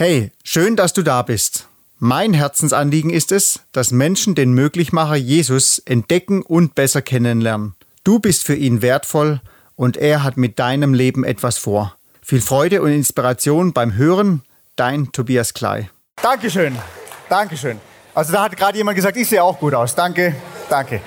Hey, 0.00 0.30
schön, 0.44 0.76
dass 0.76 0.92
du 0.92 1.02
da 1.02 1.22
bist. 1.22 1.66
Mein 1.98 2.32
Herzensanliegen 2.32 3.10
ist 3.10 3.32
es, 3.32 3.62
dass 3.72 3.90
Menschen 3.90 4.36
den 4.36 4.52
Möglichmacher 4.52 5.16
Jesus 5.16 5.80
entdecken 5.80 6.42
und 6.42 6.76
besser 6.76 7.02
kennenlernen. 7.02 7.74
Du 8.04 8.20
bist 8.20 8.44
für 8.44 8.54
ihn 8.54 8.80
wertvoll 8.80 9.40
und 9.74 9.96
er 9.96 10.22
hat 10.22 10.36
mit 10.36 10.60
deinem 10.60 10.94
Leben 10.94 11.24
etwas 11.24 11.58
vor. 11.58 11.96
Viel 12.22 12.40
Freude 12.40 12.80
und 12.80 12.92
Inspiration 12.92 13.72
beim 13.72 13.94
Hören, 13.96 14.44
dein 14.76 15.10
Tobias 15.10 15.52
Klei. 15.52 15.90
Dankeschön, 16.22 16.78
Dankeschön. 17.28 17.80
Also 18.14 18.32
da 18.32 18.44
hat 18.44 18.56
gerade 18.56 18.78
jemand 18.78 18.94
gesagt, 18.94 19.16
ich 19.16 19.28
sehe 19.28 19.42
auch 19.42 19.58
gut 19.58 19.74
aus. 19.74 19.96
Danke, 19.96 20.36
danke. 20.70 21.00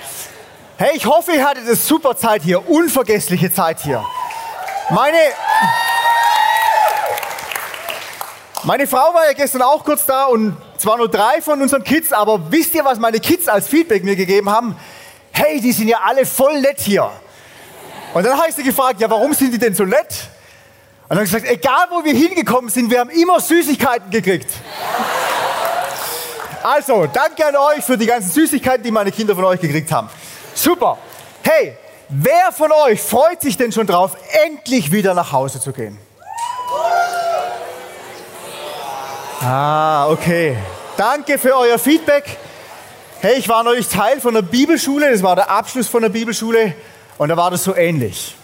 Hey, 0.76 0.90
ich 0.94 1.06
hoffe, 1.06 1.32
ihr 1.32 1.46
hattet 1.46 1.64
eine 1.64 1.76
super 1.76 2.14
Zeit 2.14 2.42
hier, 2.42 2.68
unvergessliche 2.68 3.50
Zeit 3.50 3.80
hier. 3.80 4.04
Meine, 4.90 5.16
meine 8.64 8.86
Frau 8.86 9.12
war 9.12 9.26
ja 9.26 9.32
gestern 9.32 9.62
auch 9.62 9.84
kurz 9.84 10.06
da 10.06 10.24
und 10.24 10.56
zwar 10.78 10.96
nur 10.96 11.08
drei 11.08 11.40
von 11.42 11.60
unseren 11.60 11.82
Kids, 11.82 12.12
aber 12.12 12.50
wisst 12.50 12.74
ihr, 12.74 12.84
was 12.84 12.98
meine 12.98 13.18
Kids 13.18 13.48
als 13.48 13.66
Feedback 13.66 14.04
mir 14.04 14.16
gegeben 14.16 14.50
haben? 14.50 14.76
Hey, 15.32 15.60
die 15.60 15.72
sind 15.72 15.88
ja 15.88 16.00
alle 16.04 16.24
voll 16.26 16.60
nett 16.60 16.80
hier. 16.80 17.10
Und 18.14 18.24
dann 18.24 18.36
habe 18.36 18.48
ich 18.48 18.54
sie 18.54 18.62
gefragt, 18.62 19.00
ja, 19.00 19.08
warum 19.10 19.32
sind 19.32 19.52
die 19.52 19.58
denn 19.58 19.74
so 19.74 19.84
nett? 19.84 20.28
Und 21.08 21.16
dann 21.16 21.24
gesagt, 21.24 21.46
egal 21.46 21.86
wo 21.90 22.04
wir 22.04 22.14
hingekommen 22.14 22.70
sind, 22.70 22.90
wir 22.90 23.00
haben 23.00 23.10
immer 23.10 23.40
Süßigkeiten 23.40 24.10
gekriegt. 24.10 24.50
Also, 26.62 27.06
danke 27.06 27.44
an 27.44 27.56
euch 27.56 27.84
für 27.84 27.98
die 27.98 28.06
ganzen 28.06 28.30
Süßigkeiten, 28.30 28.84
die 28.84 28.90
meine 28.90 29.10
Kinder 29.10 29.34
von 29.34 29.44
euch 29.44 29.60
gekriegt 29.60 29.90
haben. 29.90 30.08
Super. 30.54 30.98
Hey, 31.42 31.76
wer 32.08 32.52
von 32.52 32.70
euch 32.70 33.00
freut 33.02 33.40
sich 33.40 33.56
denn 33.56 33.72
schon 33.72 33.86
drauf, 33.86 34.16
endlich 34.46 34.92
wieder 34.92 35.14
nach 35.14 35.32
Hause 35.32 35.60
zu 35.60 35.72
gehen? 35.72 35.98
Ah, 39.44 40.08
okay. 40.08 40.56
Danke 40.96 41.36
für 41.36 41.56
euer 41.56 41.78
Feedback. 41.78 42.38
Hey, 43.20 43.38
ich 43.38 43.48
war 43.48 43.64
neulich 43.64 43.88
Teil 43.88 44.20
von 44.20 44.34
der 44.34 44.42
Bibelschule, 44.42 45.10
das 45.10 45.22
war 45.22 45.34
der 45.34 45.50
Abschluss 45.50 45.88
von 45.88 46.02
der 46.02 46.10
Bibelschule 46.10 46.74
und 47.18 47.28
da 47.28 47.36
war 47.36 47.50
das 47.50 47.64
so 47.64 47.74
ähnlich. 47.74 48.36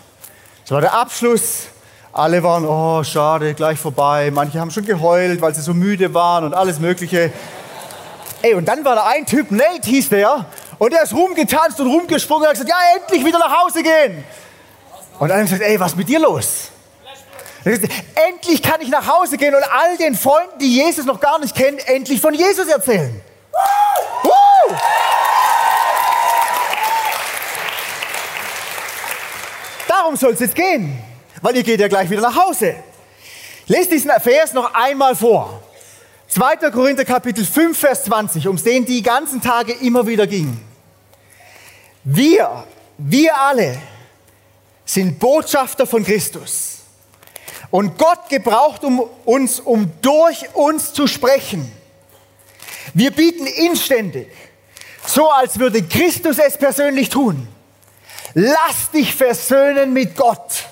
Das 0.64 0.72
war 0.72 0.80
der 0.80 0.94
Abschluss 0.94 1.68
alle 2.12 2.42
waren, 2.42 2.64
oh, 2.66 3.04
schade, 3.04 3.54
gleich 3.54 3.78
vorbei. 3.78 4.32
Manche 4.32 4.58
haben 4.58 4.72
schon 4.72 4.84
geheult, 4.84 5.40
weil 5.40 5.54
sie 5.54 5.60
so 5.60 5.72
müde 5.72 6.12
waren 6.14 6.44
und 6.44 6.52
alles 6.52 6.80
Mögliche. 6.80 7.30
Ey, 8.42 8.54
und 8.54 8.66
dann 8.66 8.84
war 8.84 8.96
da 8.96 9.06
ein 9.06 9.24
Typ, 9.24 9.52
Nate 9.52 9.88
hieß 9.88 10.08
der, 10.08 10.46
und 10.78 10.92
der 10.92 11.04
ist 11.04 11.12
rumgetanzt 11.12 11.78
und 11.80 11.86
rumgesprungen 11.86 12.42
und 12.42 12.48
hat 12.48 12.54
gesagt, 12.54 12.70
ja, 12.70 12.76
endlich 12.96 13.24
wieder 13.24 13.38
nach 13.38 13.62
Hause 13.62 13.84
gehen. 13.84 14.24
Und 15.20 15.28
dann 15.28 15.38
haben 15.38 15.44
gesagt, 15.44 15.62
ey, 15.62 15.78
was 15.78 15.92
ist 15.92 15.98
mit 15.98 16.08
dir 16.08 16.18
los? 16.18 16.70
Endlich 17.68 18.62
kann 18.62 18.80
ich 18.80 18.88
nach 18.88 19.06
Hause 19.06 19.36
gehen 19.36 19.54
und 19.54 19.62
all 19.62 19.96
den 19.96 20.14
Freunden, 20.14 20.58
die 20.60 20.74
Jesus 20.74 21.04
noch 21.04 21.20
gar 21.20 21.38
nicht 21.38 21.54
kennen, 21.54 21.78
endlich 21.86 22.20
von 22.20 22.34
Jesus 22.34 22.68
erzählen. 22.68 23.20
Woo! 24.22 24.74
Darum 29.86 30.16
soll 30.16 30.32
es 30.32 30.40
jetzt 30.40 30.54
gehen 30.54 31.02
weil 31.42 31.56
ihr 31.56 31.62
geht 31.62 31.80
ja 31.80 31.88
gleich 31.88 32.10
wieder 32.10 32.22
nach 32.22 32.36
Hause. 32.36 32.76
Lest 33.66 33.92
diesen 33.92 34.10
Vers 34.20 34.52
noch 34.52 34.72
einmal 34.74 35.14
vor. 35.14 35.62
2. 36.28 36.70
Korinther 36.70 37.04
Kapitel 37.04 37.44
5, 37.44 37.78
Vers 37.78 38.04
20, 38.04 38.48
um 38.48 38.62
den 38.62 38.84
die 38.84 39.02
ganzen 39.02 39.40
Tage 39.40 39.72
immer 39.72 40.06
wieder 40.06 40.26
ging. 40.26 40.60
Wir, 42.04 42.64
wir 42.98 43.38
alle 43.38 43.78
sind 44.84 45.18
Botschafter 45.18 45.86
von 45.86 46.04
Christus. 46.04 46.77
Und 47.70 47.98
Gott 47.98 48.28
gebraucht 48.28 48.84
um 48.84 49.00
uns, 49.24 49.60
um 49.60 49.92
durch 50.00 50.54
uns 50.54 50.92
zu 50.92 51.06
sprechen. 51.06 51.70
Wir 52.94 53.10
bieten 53.10 53.46
inständig, 53.46 54.28
so 55.06 55.30
als 55.30 55.58
würde 55.58 55.82
Christus 55.82 56.38
es 56.38 56.56
persönlich 56.56 57.10
tun. 57.10 57.46
Lass 58.34 58.90
dich 58.92 59.14
versöhnen 59.14 59.92
mit 59.92 60.16
Gott. 60.16 60.64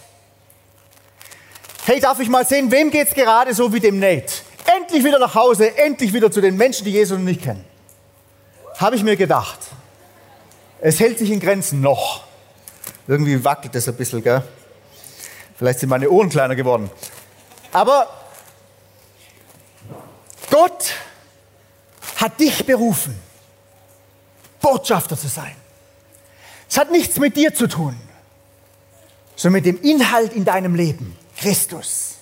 Hey, 1.85 2.01
darf 2.01 2.19
ich 2.21 2.29
mal 2.29 2.45
sehen, 2.45 2.71
wem 2.71 2.91
geht 2.91 3.09
es 3.09 3.15
gerade 3.15 3.55
so 3.55 3.73
wie 3.73 3.81
dem 3.81 3.99
Nate? 3.99 4.33
Endlich 4.77 5.05
wieder 5.05 5.19
nach 5.19 5.35
Hause, 5.35 5.77
endlich 5.77 6.13
wieder 6.13 6.31
zu 6.31 6.41
den 6.41 6.57
Menschen, 6.57 6.85
die 6.85 6.93
Jesus 6.93 7.19
noch 7.19 7.25
nicht 7.25 7.43
kennen. 7.43 7.65
Habe 8.79 8.97
ich 8.97 9.03
mir 9.03 9.17
gedacht. 9.17 9.59
Es 10.81 10.99
hält 11.01 11.19
sich 11.19 11.31
in 11.31 11.41
Grenzen 11.41 11.81
noch. 11.81 12.25
Irgendwie 13.07 13.43
wackelt 13.45 13.75
es 13.75 13.89
ein 13.89 13.97
bisschen, 13.97 14.23
gell? 14.23 14.43
Vielleicht 15.57 15.81
sind 15.81 15.89
meine 15.89 16.11
Ohren 16.11 16.29
kleiner 16.29 16.55
geworden. 16.55 16.91
Aber 17.73 18.09
Gott 20.51 20.93
hat 22.17 22.39
dich 22.41 22.65
berufen, 22.65 23.19
Botschafter 24.61 25.17
zu 25.17 25.29
sein. 25.29 25.55
Es 26.69 26.79
hat 26.79 26.91
nichts 26.91 27.19
mit 27.19 27.37
dir 27.37 27.55
zu 27.55 27.69
tun, 27.69 27.97
sondern 29.35 29.63
mit 29.63 29.67
dem 29.67 29.81
Inhalt 29.83 30.33
in 30.33 30.45
deinem 30.45 30.75
Leben. 30.75 31.17
Christus. 31.37 32.15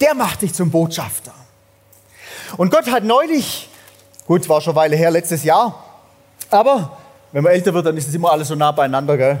Der 0.00 0.14
macht 0.14 0.42
dich 0.42 0.54
zum 0.54 0.70
Botschafter. 0.70 1.34
Und 2.56 2.70
Gott 2.70 2.90
hat 2.90 3.04
neulich, 3.04 3.68
gut, 4.26 4.48
war 4.48 4.60
schon 4.60 4.72
eine 4.72 4.80
Weile 4.80 4.96
her, 4.96 5.10
letztes 5.10 5.44
Jahr, 5.44 5.84
aber 6.50 6.98
wenn 7.32 7.42
man 7.42 7.52
älter 7.52 7.74
wird, 7.74 7.86
dann 7.86 7.96
ist 7.96 8.08
es 8.08 8.14
immer 8.14 8.32
alles 8.32 8.48
so 8.48 8.54
nah 8.54 8.72
beieinander, 8.72 9.16
gell? 9.16 9.40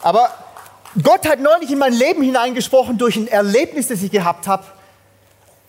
Aber 0.00 0.30
Gott 1.02 1.28
hat 1.28 1.40
neulich 1.40 1.70
in 1.70 1.78
mein 1.78 1.92
Leben 1.92 2.22
hineingesprochen 2.22 2.98
durch 2.98 3.16
ein 3.16 3.28
Erlebnis, 3.28 3.88
das 3.88 4.02
ich 4.02 4.10
gehabt 4.10 4.46
habe. 4.46 4.64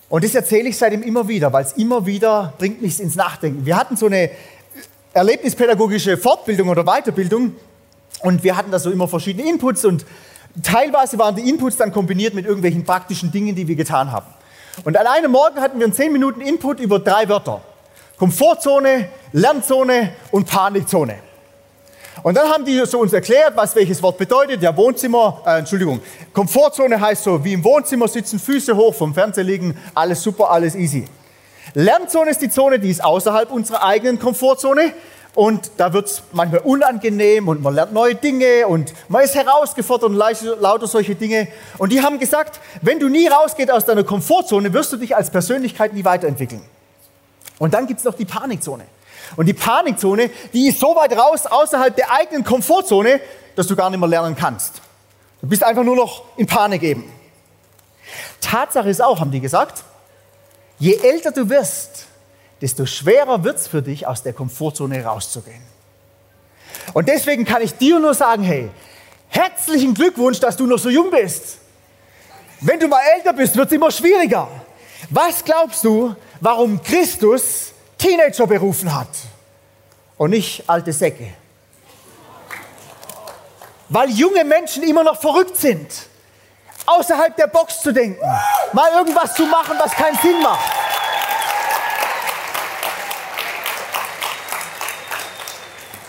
Und 0.08 0.24
das 0.24 0.34
erzähle 0.34 0.70
ich 0.70 0.78
seitdem 0.78 1.04
immer 1.04 1.28
wieder, 1.28 1.54
weil 1.54 1.64
es 1.64 1.74
immer 1.74 2.06
wieder 2.06 2.54
bringt 2.58 2.82
mich 2.82 3.00
ins 3.00 3.16
Nachdenken. 3.16 3.66
Wir 3.66 3.78
hatten 3.78 3.96
so 3.96 4.08
eine 4.08 4.32
erlebnispädagogische 5.14 6.18
Fortbildung 6.18 6.70
oder 6.70 6.84
Weiterbildung 6.84 7.56
und 8.22 8.44
wir 8.44 8.56
hatten 8.58 8.72
da 8.72 8.80
so 8.80 8.92
immer 8.92 9.08
verschiedene 9.08 9.48
Inputs 9.48 9.86
und 9.86 10.06
Teilweise 10.64 11.18
waren 11.18 11.36
die 11.36 11.48
Inputs 11.48 11.78
dann 11.78 11.92
kombiniert 11.92 12.34
mit 12.34 12.46
irgendwelchen 12.46 12.84
praktischen 12.84 13.32
Dingen, 13.32 13.56
die 13.56 13.68
wir 13.68 13.76
getan 13.76 14.12
haben. 14.12 14.28
Und 14.84 14.98
an 14.98 15.08
einem 15.08 15.32
Morgen 15.32 15.60
hatten 15.60 15.80
wir 15.80 15.86
einen 15.86 15.94
10 15.94 16.12
Minuten 16.12 16.42
Input 16.42 16.80
über 16.80 17.00
drei 17.00 17.30
Wörter. 17.30 17.62
Komfortzone, 18.18 19.10
Lernzone 19.32 20.14
und 20.32 20.48
Panikzone. 20.48 21.20
Und 22.24 22.36
dann 22.36 22.50
haben 22.50 22.66
die 22.66 22.84
so 22.86 23.00
uns 23.00 23.14
erklärt, 23.14 23.56
was 23.56 23.76
welches 23.76 24.02
Wort 24.04 24.18
bedeutet. 24.18 24.62
Ja, 24.62 24.76
Wohnzimmer, 24.76 25.42
äh, 25.46 25.60
Entschuldigung, 25.60 26.00
Komfortzone 26.34 27.00
heißt 27.00 27.24
so, 27.24 27.44
wie 27.44 27.54
im 27.54 27.64
Wohnzimmer 27.64 28.08
sitzen, 28.08 28.40
Füße 28.40 28.76
hoch, 28.76 28.94
vom 28.94 29.14
Fernseher 29.14 29.44
liegen, 29.44 29.78
alles 29.94 30.22
super, 30.22 30.52
alles 30.52 30.76
easy. 30.76 31.06
Lernzone 31.74 32.32
ist 32.32 32.42
die 32.42 32.50
Zone, 32.50 32.80
die 32.80 32.90
ist 32.90 33.04
außerhalb 33.04 33.52
unserer 33.52 33.84
eigenen 33.84 34.20
Komfortzone. 34.20 34.94
Und 35.36 35.72
da 35.78 35.94
wird 35.94 36.08
es 36.08 36.24
manchmal 36.32 36.62
unangenehm 36.62 37.48
und 37.48 37.62
man 37.62 37.76
lernt 37.76 37.94
neue 37.94 38.16
Dinge 38.16 38.68
und 38.68 38.94
man 39.08 39.24
ist 39.24 39.36
herausgefordert 39.36 40.10
und 40.10 40.16
lauter 40.16 40.88
solche 40.88 41.16
Dinge. 41.16 41.48
Und 41.78 41.92
die 41.92 42.02
haben 42.02 42.20
gesagt, 42.20 42.60
wenn 42.82 43.00
du 43.00 43.08
nie 43.08 43.28
rausgehst 43.28 43.72
aus 43.72 43.86
deiner 43.86 44.04
Komfortzone, 44.04 44.74
wirst 44.74 44.92
du 44.92 44.98
dich 44.98 45.16
als 45.16 45.30
Persönlichkeit 45.30 45.94
nie 45.94 46.04
weiterentwickeln. 46.04 46.62
Und 47.60 47.74
dann 47.74 47.86
gibt 47.86 48.00
es 48.00 48.06
noch 48.06 48.16
die 48.16 48.26
Panikzone. 48.26 48.86
Und 49.36 49.46
die 49.46 49.54
Panikzone, 49.54 50.30
die 50.54 50.70
ist 50.70 50.80
so 50.80 50.96
weit 50.96 51.18
raus 51.18 51.46
außerhalb 51.46 51.96
der 51.96 52.12
eigenen 52.12 52.44
Komfortzone, 52.44 53.22
dass 53.56 53.68
du 53.68 53.76
gar 53.76 53.90
nicht 53.90 54.00
mehr 54.00 54.10
lernen 54.10 54.36
kannst. 54.36 54.82
Du 55.42 55.48
bist 55.48 55.64
einfach 55.64 55.84
nur 55.84 55.96
noch 55.96 56.24
in 56.38 56.46
Panik 56.46 56.84
eben. 56.84 57.12
Tatsache 58.42 58.90
ist 58.90 59.02
auch, 59.02 59.20
haben 59.20 59.32
die 59.32 59.40
gesagt, 59.40 59.84
je 60.80 60.96
älter 60.96 61.32
du 61.32 61.50
wirst, 61.50 62.08
desto 62.62 62.86
schwerer 62.86 63.44
wird 63.44 63.58
es 63.58 63.68
für 63.68 63.82
dich, 63.82 64.08
aus 64.08 64.24
der 64.24 64.34
Komfortzone 64.34 65.04
rauszugehen. 65.04 65.62
Und 66.94 67.08
deswegen 67.08 67.46
kann 67.46 67.62
ich 67.62 67.76
dir 67.76 68.00
nur 68.00 68.14
sagen, 68.14 68.44
hey, 68.44 68.70
herzlichen 69.30 69.94
Glückwunsch, 69.94 70.40
dass 70.40 70.58
du 70.58 70.66
noch 70.66 70.80
so 70.80 70.90
jung 70.90 71.12
bist. 71.12 71.60
Wenn 72.62 72.80
du 72.80 72.88
mal 72.88 73.02
älter 73.16 73.34
bist, 73.34 73.56
wird 73.56 73.68
es 73.68 73.74
immer 73.74 73.92
schwieriger. 73.92 74.50
Was 75.10 75.44
glaubst 75.44 75.84
du, 75.86 76.16
warum 76.42 76.82
Christus 76.82 77.72
Teenager 78.00 78.48
berufen 78.48 78.96
hat 78.96 79.10
und 80.18 80.32
nicht 80.32 80.64
alte 80.68 80.92
Säcke? 80.92 81.34
Weil 83.90 84.10
junge 84.10 84.44
Menschen 84.44 84.84
immer 84.84 85.04
noch 85.04 85.20
verrückt 85.20 85.58
sind, 85.58 85.92
außerhalb 86.86 87.36
der 87.36 87.48
Box 87.48 87.82
zu 87.82 87.92
denken, 87.92 88.22
mal 88.74 88.92
irgendwas 88.94 89.36
zu 89.36 89.46
machen, 89.46 89.76
was 89.78 89.92
keinen 89.92 90.18
Sinn 90.20 90.42
macht. 90.42 90.72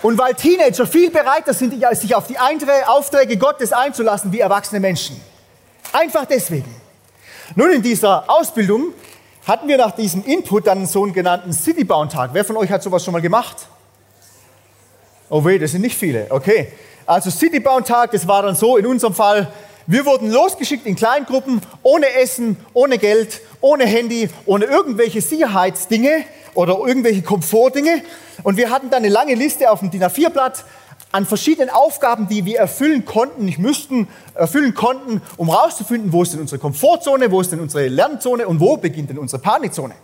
Und 0.03 0.17
weil 0.17 0.35
Teenager 0.35 0.87
viel 0.87 1.11
bereiter 1.11 1.53
sind, 1.53 1.75
sich 1.93 2.15
auf 2.15 2.27
die 2.27 2.39
Aufträge 2.39 3.37
Gottes 3.37 3.73
einzulassen 3.73 4.33
wie 4.33 4.41
erwachsene 4.41 4.81
Menschen. 4.81 5.21
Einfach 5.93 6.25
deswegen. 6.25 6.75
Nun, 7.55 7.73
in 7.73 7.83
dieser 7.83 8.25
Ausbildung 8.31 8.95
hatten 9.47 9.69
wir 9.69 9.79
nach 9.79 9.93
diesem 9.93 10.25
Input 10.25 10.67
dann 10.67 10.79
einen 10.79 10.87
sogenannten 10.87 11.53
Citybound-Tag. 11.53 12.31
Wer 12.33 12.45
von 12.45 12.57
euch 12.57 12.71
hat 12.71 12.83
sowas 12.83 13.05
schon 13.05 13.13
mal 13.13 13.23
gemacht? 13.23 13.57
Oh 15.29 15.45
weh, 15.45 15.59
das 15.59 15.73
sind 15.73 15.83
nicht 15.83 15.97
viele. 15.97 16.27
Okay. 16.31 16.73
Also 17.07 17.31
Citybound-Tag, 17.31 18.13
das 18.13 18.27
war 18.29 18.43
dann 18.43 18.55
so 18.55 18.77
in 18.77 18.87
unserem 18.87 19.15
Fall, 19.15 19.53
wir 19.87 20.07
wurden 20.07 20.31
losgeschickt 20.31 20.87
in 20.87 20.95
Kleingruppen, 20.95 21.61
ohne 21.83 22.13
Essen, 22.15 22.57
ohne 22.75 22.99
Geld 22.99 23.41
ohne 23.61 23.87
Handy, 23.87 24.29
ohne 24.47 24.65
irgendwelche 24.65 25.21
Sicherheitsdinge 25.21 26.25
oder 26.55 26.79
irgendwelche 26.79 27.23
Komfortdinge. 27.23 28.03
Und 28.43 28.57
wir 28.57 28.71
hatten 28.71 28.91
dann 28.91 29.03
eine 29.03 29.13
lange 29.13 29.35
Liste 29.35 29.71
auf 29.71 29.81
dem 29.81 29.91
DIN 29.91 30.03
A4-Blatt 30.03 30.65
an 31.13 31.27
verschiedenen 31.27 31.71
Aufgaben, 31.71 32.29
die 32.29 32.45
wir 32.45 32.59
erfüllen 32.59 33.05
konnten, 33.05 33.45
nicht 33.45 33.59
müssten, 33.59 34.09
erfüllen 34.35 34.75
konnten, 34.75 35.21
um 35.37 35.49
herauszufinden, 35.49 36.13
wo 36.13 36.23
ist 36.23 36.33
denn 36.33 36.41
unsere 36.41 36.61
Komfortzone, 36.61 37.31
wo 37.31 37.41
ist 37.41 37.51
denn 37.51 37.61
unsere 37.61 37.89
Lernzone 37.89 38.47
und 38.47 38.61
wo 38.61 38.77
beginnt 38.77 39.11
denn 39.11 39.19
unsere 39.19 39.43
Panikzone. 39.43 39.95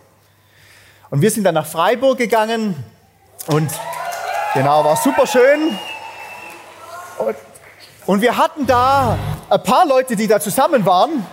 Und 1.09 1.21
wir 1.21 1.31
sind 1.31 1.45
dann 1.45 1.55
nach 1.55 1.65
Freiburg 1.65 2.17
gegangen 2.17 2.75
und 3.47 3.71
genau, 4.53 4.83
war 4.83 4.97
super 4.97 5.25
schön. 5.25 5.77
Und, 7.19 7.35
und 8.05 8.21
wir 8.21 8.37
hatten 8.37 8.67
da 8.67 9.17
ein 9.49 9.63
paar 9.63 9.85
Leute, 9.85 10.17
die 10.17 10.27
da 10.27 10.41
zusammen 10.41 10.85
waren. 10.85 11.25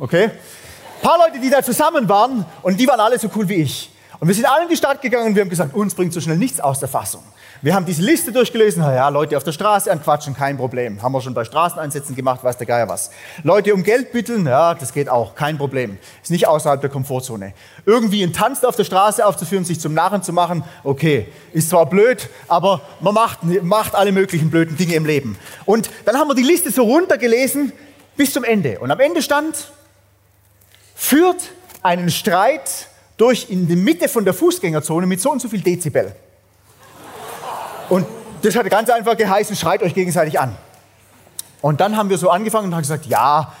Okay? 0.00 0.24
Ein 0.24 1.02
paar 1.02 1.18
Leute, 1.18 1.38
die 1.38 1.50
da 1.50 1.62
zusammen 1.62 2.08
waren 2.08 2.44
und 2.62 2.80
die 2.80 2.88
waren 2.88 2.98
alle 2.98 3.16
so 3.16 3.30
cool 3.36 3.48
wie 3.48 3.62
ich. 3.62 3.90
Und 4.18 4.26
wir 4.26 4.34
sind 4.34 4.46
alle 4.46 4.64
in 4.64 4.68
die 4.68 4.76
Stadt 4.76 5.00
gegangen 5.00 5.28
und 5.28 5.34
wir 5.36 5.42
haben 5.42 5.50
gesagt, 5.50 5.74
uns 5.74 5.94
bringt 5.94 6.12
so 6.12 6.20
schnell 6.20 6.36
nichts 6.36 6.58
aus 6.58 6.80
der 6.80 6.88
Fassung. 6.88 7.22
Wir 7.62 7.74
haben 7.74 7.86
diese 7.86 8.02
Liste 8.02 8.32
durchgelesen, 8.32 8.82
ja, 8.82 9.08
Leute 9.08 9.36
auf 9.36 9.44
der 9.44 9.52
Straße 9.52 9.90
anquatschen, 9.90 10.34
kein 10.34 10.56
Problem. 10.56 11.00
Haben 11.02 11.12
wir 11.12 11.20
schon 11.20 11.34
bei 11.34 11.44
Straßeneinsätzen 11.44 12.14
gemacht, 12.14 12.44
weiß 12.44 12.58
der 12.58 12.66
Geier 12.66 12.88
was. 12.88 13.10
Leute 13.42 13.72
um 13.72 13.82
Geld 13.82 14.12
bitteln, 14.12 14.46
ja, 14.46 14.74
das 14.74 14.92
geht 14.92 15.08
auch, 15.08 15.34
kein 15.34 15.56
Problem. 15.56 15.98
Ist 16.22 16.30
nicht 16.30 16.46
außerhalb 16.46 16.80
der 16.80 16.90
Komfortzone. 16.90 17.54
Irgendwie 17.86 18.22
einen 18.22 18.32
Tanz 18.32 18.64
auf 18.64 18.76
der 18.76 18.84
Straße 18.84 19.24
aufzuführen, 19.24 19.64
sich 19.64 19.80
zum 19.80 19.94
Narren 19.94 20.22
zu 20.22 20.32
machen, 20.32 20.64
okay, 20.82 21.28
ist 21.52 21.70
zwar 21.70 21.86
blöd, 21.86 22.28
aber 22.48 22.82
man 23.00 23.14
macht, 23.14 23.38
macht 23.62 23.94
alle 23.94 24.12
möglichen 24.12 24.50
blöden 24.50 24.76
Dinge 24.76 24.94
im 24.94 25.06
Leben. 25.06 25.38
Und 25.64 25.90
dann 26.04 26.16
haben 26.16 26.28
wir 26.28 26.34
die 26.34 26.42
Liste 26.42 26.70
so 26.70 26.82
runtergelesen 26.82 27.72
bis 28.16 28.32
zum 28.32 28.44
Ende. 28.44 28.78
Und 28.80 28.90
am 28.90 29.00
Ende 29.00 29.22
stand, 29.22 29.72
führt 30.94 31.50
einen 31.82 32.10
Streit 32.10 32.88
durch 33.16 33.48
in 33.50 33.68
die 33.68 33.76
Mitte 33.76 34.08
von 34.08 34.24
der 34.24 34.34
Fußgängerzone 34.34 35.06
mit 35.06 35.20
so 35.20 35.30
und 35.30 35.40
so 35.40 35.48
viel 35.48 35.60
Dezibel. 35.60 36.14
Das 38.44 38.54
hat 38.56 38.68
ganz 38.68 38.90
einfach 38.90 39.16
geheißen, 39.16 39.56
schreit 39.56 39.82
euch 39.82 39.94
gegenseitig 39.94 40.38
an. 40.38 40.54
Und 41.62 41.80
dann 41.80 41.96
haben 41.96 42.10
wir 42.10 42.18
so 42.18 42.28
angefangen 42.28 42.66
und 42.66 42.74
haben 42.74 42.82
gesagt, 42.82 43.06
ja, 43.06 43.54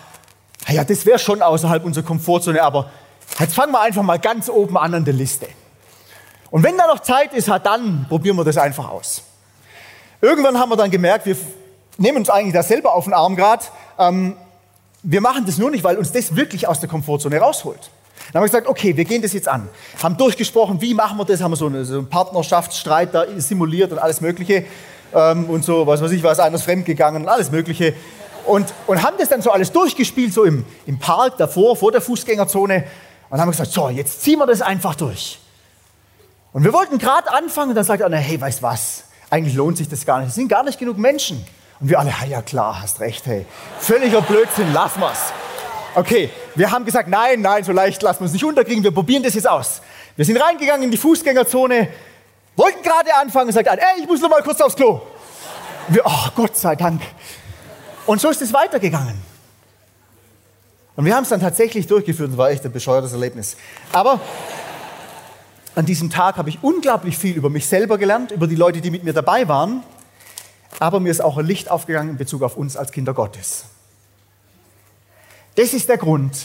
ja, 0.68 0.84
das 0.84 1.06
wäre 1.06 1.18
schon 1.18 1.40
außerhalb 1.40 1.82
unserer 1.82 2.04
Komfortzone, 2.04 2.62
aber 2.62 2.90
jetzt 3.38 3.54
fangen 3.54 3.72
wir 3.72 3.80
einfach 3.80 4.02
mal 4.02 4.18
ganz 4.18 4.50
oben 4.50 4.76
an 4.76 4.92
an 4.92 5.06
der 5.06 5.14
Liste. 5.14 5.48
Und 6.50 6.64
wenn 6.64 6.76
da 6.76 6.86
noch 6.86 7.00
Zeit 7.00 7.32
ist, 7.32 7.48
dann 7.48 8.04
probieren 8.10 8.36
wir 8.36 8.44
das 8.44 8.58
einfach 8.58 8.90
aus. 8.90 9.22
Irgendwann 10.20 10.58
haben 10.58 10.68
wir 10.68 10.76
dann 10.76 10.90
gemerkt, 10.90 11.24
wir 11.24 11.36
nehmen 11.96 12.18
uns 12.18 12.28
eigentlich 12.28 12.52
da 12.52 12.62
selber 12.62 12.92
auf 12.92 13.04
den 13.04 13.14
Arm 13.14 13.36
gerade. 13.36 13.64
Ähm, 13.98 14.36
wir 15.02 15.22
machen 15.22 15.46
das 15.46 15.56
nur 15.56 15.70
nicht, 15.70 15.82
weil 15.82 15.96
uns 15.96 16.12
das 16.12 16.36
wirklich 16.36 16.68
aus 16.68 16.80
der 16.80 16.90
Komfortzone 16.90 17.38
rausholt. 17.38 17.90
Dann 18.32 18.40
haben 18.40 18.42
wir 18.42 18.48
gesagt, 18.48 18.66
okay, 18.66 18.96
wir 18.96 19.04
gehen 19.04 19.22
das 19.22 19.32
jetzt 19.32 19.48
an. 19.48 19.68
Haben 20.02 20.16
durchgesprochen, 20.16 20.80
wie 20.80 20.94
machen 20.94 21.18
wir 21.18 21.24
das? 21.24 21.40
Haben 21.40 21.52
wir 21.52 21.56
so, 21.56 21.66
eine, 21.66 21.84
so 21.84 21.98
einen 21.98 22.08
Partnerschaftsstreit 22.08 23.14
da 23.14 23.24
simuliert 23.36 23.92
und 23.92 23.98
alles 23.98 24.20
Mögliche. 24.20 24.64
Ähm, 25.14 25.48
und 25.48 25.64
so, 25.64 25.86
was 25.86 26.02
weiß 26.02 26.10
ich, 26.12 26.22
was 26.22 26.38
ist 26.38 26.62
fremdgegangen 26.62 27.22
und 27.22 27.28
alles 27.28 27.50
Mögliche. 27.50 27.94
Und, 28.46 28.72
und 28.86 29.02
haben 29.02 29.16
das 29.18 29.28
dann 29.28 29.42
so 29.42 29.50
alles 29.50 29.72
durchgespielt, 29.72 30.32
so 30.32 30.44
im, 30.44 30.64
im 30.86 30.98
Park 30.98 31.38
davor, 31.38 31.76
vor 31.76 31.92
der 31.92 32.00
Fußgängerzone. 32.00 32.84
Und 33.30 33.40
haben 33.40 33.50
gesagt, 33.50 33.72
so, 33.72 33.88
jetzt 33.88 34.22
ziehen 34.22 34.38
wir 34.38 34.46
das 34.46 34.60
einfach 34.60 34.94
durch. 34.94 35.38
Und 36.52 36.62
wir 36.62 36.72
wollten 36.72 36.98
gerade 36.98 37.32
anfangen, 37.32 37.70
und 37.70 37.74
dann 37.74 37.84
sagt 37.84 38.02
einer, 38.02 38.16
hey, 38.16 38.40
weißt 38.40 38.62
was, 38.62 39.04
eigentlich 39.30 39.54
lohnt 39.54 39.76
sich 39.76 39.88
das 39.88 40.04
gar 40.04 40.20
nicht. 40.20 40.28
Es 40.28 40.34
sind 40.36 40.48
gar 40.48 40.62
nicht 40.62 40.78
genug 40.78 40.98
Menschen. 40.98 41.44
Und 41.80 41.88
wir 41.90 41.98
alle, 41.98 42.12
ja 42.28 42.42
klar, 42.42 42.80
hast 42.80 43.00
recht, 43.00 43.26
hey. 43.26 43.44
Völliger 43.80 44.22
Blödsinn, 44.22 44.72
lass 44.72 44.96
mal's. 44.96 45.32
Okay, 45.96 46.30
wir 46.54 46.70
haben 46.70 46.84
gesagt, 46.84 47.08
nein, 47.08 47.40
nein, 47.40 47.64
so 47.64 47.72
leicht 47.72 48.02
lassen 48.02 48.20
wir 48.20 48.24
uns 48.24 48.32
nicht 48.32 48.44
unterkriegen, 48.44 48.82
wir 48.84 48.92
probieren 48.92 49.22
das 49.22 49.34
jetzt 49.34 49.48
aus. 49.48 49.80
Wir 50.16 50.24
sind 50.24 50.36
reingegangen 50.36 50.84
in 50.84 50.90
die 50.90 50.96
Fußgängerzone, 50.96 51.88
wollten 52.56 52.82
gerade 52.82 53.14
anfangen 53.14 53.48
und 53.48 53.52
sagt 53.52 53.66
ey, 53.66 54.00
ich 54.00 54.06
muss 54.06 54.20
noch 54.20 54.30
mal 54.30 54.42
kurz 54.42 54.60
aufs 54.60 54.76
Klo. 54.76 55.00
Wir, 55.88 56.02
oh, 56.04 56.28
Gott 56.34 56.56
sei 56.56 56.76
Dank. 56.76 57.02
Und 58.06 58.20
so 58.20 58.30
ist 58.30 58.40
es 58.42 58.52
weitergegangen. 58.52 59.20
Und 60.96 61.04
wir 61.04 61.16
haben 61.16 61.24
es 61.24 61.30
dann 61.30 61.40
tatsächlich 61.40 61.86
durchgeführt, 61.86 62.30
das 62.30 62.38
war 62.38 62.50
echt 62.50 62.64
ein 62.64 62.72
bescheuertes 62.72 63.12
Erlebnis. 63.12 63.56
Aber 63.92 64.20
an 65.74 65.86
diesem 65.86 66.08
Tag 66.08 66.36
habe 66.36 66.48
ich 66.48 66.62
unglaublich 66.62 67.18
viel 67.18 67.36
über 67.36 67.50
mich 67.50 67.66
selber 67.66 67.98
gelernt, 67.98 68.30
über 68.30 68.46
die 68.46 68.54
Leute, 68.54 68.80
die 68.80 68.92
mit 68.92 69.02
mir 69.02 69.12
dabei 69.12 69.48
waren. 69.48 69.82
Aber 70.78 71.00
mir 71.00 71.10
ist 71.10 71.20
auch 71.20 71.36
ein 71.36 71.46
Licht 71.46 71.70
aufgegangen 71.70 72.10
in 72.10 72.16
Bezug 72.16 72.42
auf 72.42 72.56
uns 72.56 72.76
als 72.76 72.92
Kinder 72.92 73.12
Gottes. 73.12 73.64
Das 75.54 75.72
ist 75.72 75.88
der 75.88 75.98
Grund, 75.98 76.36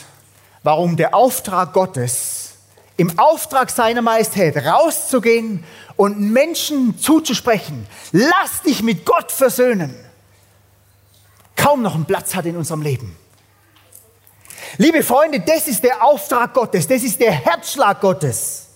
warum 0.64 0.96
der 0.96 1.16
Auftrag 1.16 1.74
Gottes, 1.74 2.54
im 2.98 3.18
Auftrag 3.18 3.70
seiner 3.70 4.02
Majestät 4.02 4.58
rauszugehen 4.58 5.64
und 5.96 6.20
Menschen 6.20 7.00
zuzusprechen, 7.00 7.88
lass 8.12 8.62
dich 8.66 8.84
mit 8.84 9.06
Gott 9.06 9.32
versöhnen, 9.32 9.96
kaum 11.56 11.82
noch 11.82 11.96
einen 11.96 12.06
Platz 12.06 12.36
hat 12.36 12.46
in 12.46 12.58
unserem 12.58 12.82
Leben. 12.82 13.16
Liebe 14.78 15.02
Freunde, 15.02 15.40
das 15.40 15.68
ist 15.68 15.84
der 15.84 16.04
Auftrag 16.04 16.54
Gottes, 16.54 16.88
das 16.88 17.04
ist 17.04 17.20
der 17.20 17.32
Herzschlag 17.32 18.02
Gottes. 18.02 18.68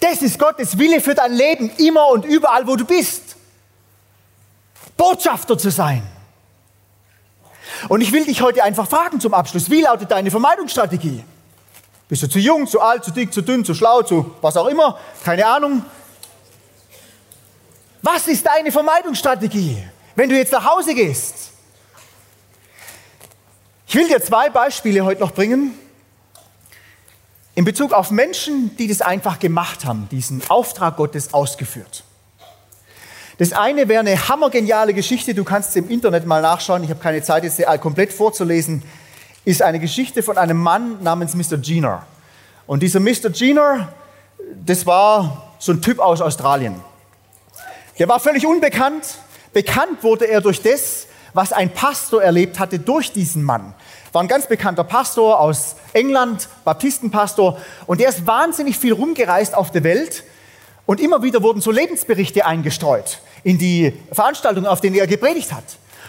Das 0.00 0.22
ist 0.22 0.38
Gottes 0.38 0.78
Wille 0.78 1.00
für 1.00 1.14
dein 1.14 1.32
Leben, 1.32 1.70
immer 1.78 2.08
und 2.08 2.24
überall, 2.24 2.66
wo 2.66 2.76
du 2.76 2.84
bist. 2.84 3.36
Botschafter 4.96 5.56
zu 5.58 5.70
sein. 5.70 6.02
Und 7.88 8.00
ich 8.00 8.12
will 8.12 8.24
dich 8.24 8.42
heute 8.42 8.62
einfach 8.62 8.88
fragen 8.88 9.20
zum 9.20 9.34
Abschluss, 9.34 9.70
wie 9.70 9.82
lautet 9.82 10.10
deine 10.10 10.30
Vermeidungsstrategie? 10.30 11.24
Bist 12.08 12.22
du 12.22 12.28
zu 12.28 12.38
jung, 12.38 12.66
zu 12.66 12.80
alt, 12.80 13.04
zu 13.04 13.10
dick, 13.10 13.32
zu 13.32 13.42
dünn, 13.42 13.64
zu 13.64 13.74
schlau, 13.74 14.02
zu 14.02 14.34
was 14.40 14.56
auch 14.56 14.66
immer? 14.66 14.98
Keine 15.24 15.46
Ahnung. 15.46 15.84
Was 18.02 18.26
ist 18.28 18.44
deine 18.46 18.70
Vermeidungsstrategie, 18.70 19.82
wenn 20.16 20.28
du 20.28 20.36
jetzt 20.36 20.52
nach 20.52 20.64
Hause 20.64 20.94
gehst? 20.94 21.50
Ich 23.86 23.94
will 23.94 24.08
dir 24.08 24.22
zwei 24.22 24.50
Beispiele 24.50 25.04
heute 25.04 25.20
noch 25.20 25.32
bringen 25.32 25.78
in 27.54 27.64
Bezug 27.64 27.92
auf 27.92 28.10
Menschen, 28.10 28.76
die 28.76 28.88
das 28.88 29.02
einfach 29.02 29.38
gemacht 29.38 29.84
haben, 29.84 30.08
diesen 30.10 30.42
Auftrag 30.48 30.96
Gottes 30.96 31.34
ausgeführt. 31.34 32.04
Das 33.38 33.52
eine 33.52 33.88
wäre 33.88 34.00
eine 34.00 34.28
hammergeniale 34.28 34.94
Geschichte, 34.94 35.34
du 35.34 35.44
kannst 35.44 35.70
es 35.70 35.76
im 35.76 35.88
Internet 35.88 36.26
mal 36.26 36.42
nachschauen, 36.42 36.84
ich 36.84 36.90
habe 36.90 37.00
keine 37.00 37.22
Zeit, 37.22 37.44
jetzt 37.44 37.56
sie 37.56 37.64
komplett 37.80 38.12
vorzulesen, 38.12 38.82
ist 39.44 39.62
eine 39.62 39.80
Geschichte 39.80 40.22
von 40.22 40.38
einem 40.38 40.58
Mann 40.58 41.02
namens 41.02 41.34
Mr. 41.34 41.58
Jenner. 41.60 42.06
Und 42.66 42.82
dieser 42.82 43.00
Mr. 43.00 43.30
Jenner, 43.32 43.92
das 44.64 44.86
war 44.86 45.54
so 45.58 45.72
ein 45.72 45.80
Typ 45.80 45.98
aus 45.98 46.20
Australien. 46.20 46.74
Der 47.98 48.08
war 48.08 48.20
völlig 48.20 48.46
unbekannt. 48.46 49.18
Bekannt 49.52 50.02
wurde 50.02 50.26
er 50.26 50.40
durch 50.40 50.62
das, 50.62 51.06
was 51.34 51.52
ein 51.52 51.70
Pastor 51.70 52.22
erlebt 52.22 52.58
hatte 52.58 52.78
durch 52.78 53.12
diesen 53.12 53.42
Mann. 53.42 53.74
War 54.12 54.22
ein 54.22 54.28
ganz 54.28 54.46
bekannter 54.46 54.84
Pastor 54.84 55.40
aus 55.40 55.76
England, 55.92 56.48
Baptistenpastor. 56.64 57.58
Und 57.86 58.00
der 58.00 58.10
ist 58.10 58.26
wahnsinnig 58.26 58.78
viel 58.78 58.92
rumgereist 58.92 59.54
auf 59.54 59.70
der 59.70 59.84
Welt 59.84 60.24
und 60.86 61.00
immer 61.00 61.22
wieder 61.22 61.42
wurden 61.42 61.60
so 61.60 61.70
Lebensberichte 61.70 62.44
eingestreut 62.44 63.20
in 63.44 63.58
die 63.58 63.92
Veranstaltungen, 64.12 64.66
auf 64.66 64.80
denen 64.80 64.96
er 64.96 65.06
gepredigt 65.06 65.52
hat. 65.52 65.64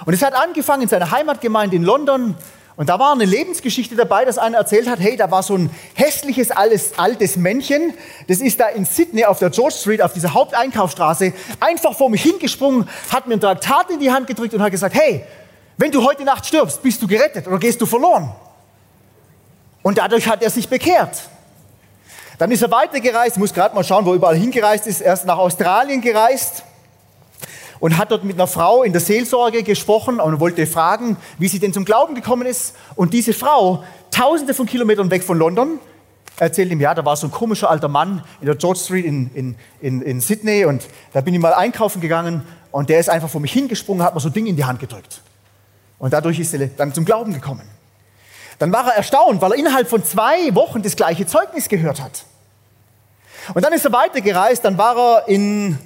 Und 0.05 0.13
es 0.13 0.21
hat 0.21 0.33
angefangen 0.33 0.83
in 0.83 0.89
seiner 0.89 1.11
Heimatgemeinde 1.11 1.75
in 1.75 1.83
London. 1.83 2.35
Und 2.75 2.89
da 2.89 2.97
war 2.97 3.13
eine 3.13 3.25
Lebensgeschichte 3.25 3.95
dabei, 3.95 4.25
dass 4.25 4.39
einer 4.39 4.57
erzählt 4.57 4.89
hat, 4.89 4.99
hey, 4.99 5.15
da 5.15 5.29
war 5.29 5.43
so 5.43 5.55
ein 5.55 5.69
hässliches, 5.93 6.49
altes, 6.49 6.97
altes 6.97 7.37
Männchen, 7.37 7.93
das 8.27 8.39
ist 8.41 8.59
da 8.59 8.67
in 8.67 8.85
Sydney 8.85 9.25
auf 9.25 9.37
der 9.37 9.51
George 9.51 9.75
Street, 9.79 10.01
auf 10.01 10.13
dieser 10.13 10.33
Haupteinkaufsstraße, 10.33 11.33
einfach 11.59 11.95
vor 11.95 12.09
mich 12.09 12.23
hingesprungen, 12.23 12.89
hat 13.11 13.27
mir 13.27 13.35
ein 13.35 13.41
Traktat 13.41 13.91
in 13.91 13.99
die 13.99 14.11
Hand 14.11 14.25
gedrückt 14.25 14.55
und 14.55 14.61
hat 14.63 14.71
gesagt, 14.71 14.95
hey, 14.95 15.23
wenn 15.77 15.91
du 15.91 16.03
heute 16.03 16.23
Nacht 16.23 16.47
stirbst, 16.47 16.81
bist 16.81 16.99
du 17.01 17.07
gerettet 17.07 17.47
oder 17.47 17.59
gehst 17.59 17.79
du 17.79 17.85
verloren. 17.85 18.31
Und 19.83 19.99
dadurch 19.99 20.27
hat 20.27 20.41
er 20.41 20.49
sich 20.49 20.67
bekehrt. 20.67 21.29
Dann 22.37 22.51
ist 22.51 22.61
er 22.61 22.71
weitergereist, 22.71 23.37
muss 23.37 23.53
gerade 23.53 23.75
mal 23.75 23.83
schauen, 23.83 24.05
wo 24.05 24.11
er 24.11 24.15
überall 24.15 24.35
hingereist 24.35 24.87
ist. 24.87 25.01
Er 25.01 25.13
ist 25.13 25.25
nach 25.25 25.37
Australien 25.37 26.01
gereist 26.01 26.63
und 27.79 27.97
hat 27.97 28.11
dort 28.11 28.23
mit 28.23 28.37
einer 28.37 28.47
Frau 28.47 28.83
in 28.83 28.91
der 28.91 29.01
Seelsorge 29.01 29.61
gesprochen 29.63 30.19
und 30.19 30.39
wollte 30.39 30.65
fragen, 30.65 31.17
wie 31.37 31.47
sie 31.47 31.59
denn 31.59 31.73
zum 31.73 31.85
Glauben 31.85 32.15
gekommen 32.15 32.47
ist. 32.47 32.75
Und 32.95 33.13
diese 33.13 33.33
Frau, 33.33 33.83
tausende 34.09 34.53
von 34.53 34.65
Kilometern 34.65 35.11
weg 35.11 35.23
von 35.23 35.37
London, 35.37 35.79
erzählt 36.39 36.71
ihm, 36.71 36.79
ja, 36.79 36.93
da 36.93 37.05
war 37.05 37.15
so 37.15 37.27
ein 37.27 37.31
komischer 37.31 37.69
alter 37.69 37.87
Mann 37.89 38.23
in 38.39 38.47
der 38.47 38.55
George 38.55 38.79
Street 38.79 39.05
in, 39.05 39.29
in, 39.33 39.55
in, 39.81 40.01
in 40.01 40.21
Sydney 40.21 40.65
und 40.65 40.87
da 41.11 41.21
bin 41.21 41.33
ich 41.33 41.39
mal 41.39 41.53
einkaufen 41.53 42.01
gegangen 42.01 42.43
und 42.71 42.89
der 42.89 42.99
ist 42.99 43.09
einfach 43.09 43.29
vor 43.29 43.41
mich 43.41 43.53
hingesprungen, 43.53 44.03
hat 44.03 44.15
mir 44.15 44.21
so 44.21 44.29
ein 44.29 44.33
Ding 44.33 44.47
in 44.47 44.55
die 44.55 44.65
Hand 44.65 44.79
gedrückt. 44.79 45.21
Und 45.99 46.13
dadurch 46.13 46.39
ist 46.39 46.53
er 46.53 46.67
dann 46.67 46.93
zum 46.93 47.05
Glauben 47.05 47.33
gekommen. 47.33 47.67
Dann 48.63 48.71
war 48.71 48.87
er 48.87 48.95
erstaunt, 48.95 49.41
weil 49.41 49.51
er 49.51 49.57
innerhalb 49.57 49.89
von 49.89 50.05
zwei 50.05 50.55
Wochen 50.55 50.81
das 50.81 50.95
gleiche 50.95 51.27
Zeugnis 51.27 51.67
gehört 51.67 52.01
hat. 52.01 52.23
Und 53.53 53.65
dann 53.65 53.73
ist 53.73 53.83
er 53.83 53.91
weitergereist, 53.91 54.63
dann 54.63 54.77
war 54.77 54.95
er 54.97 55.27
in 55.27 55.77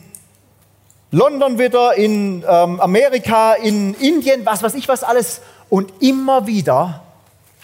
London 1.10 1.57
wieder, 1.57 1.96
in 1.96 2.46
ähm, 2.48 2.79
Amerika, 2.79 3.53
in 3.53 3.96
Indien, 3.96 4.46
was 4.46 4.62
weiß 4.62 4.75
ich 4.75 4.88
was 4.88 5.03
alles. 5.03 5.41
Und 5.69 5.91
immer 6.03 6.46
wieder 6.46 7.01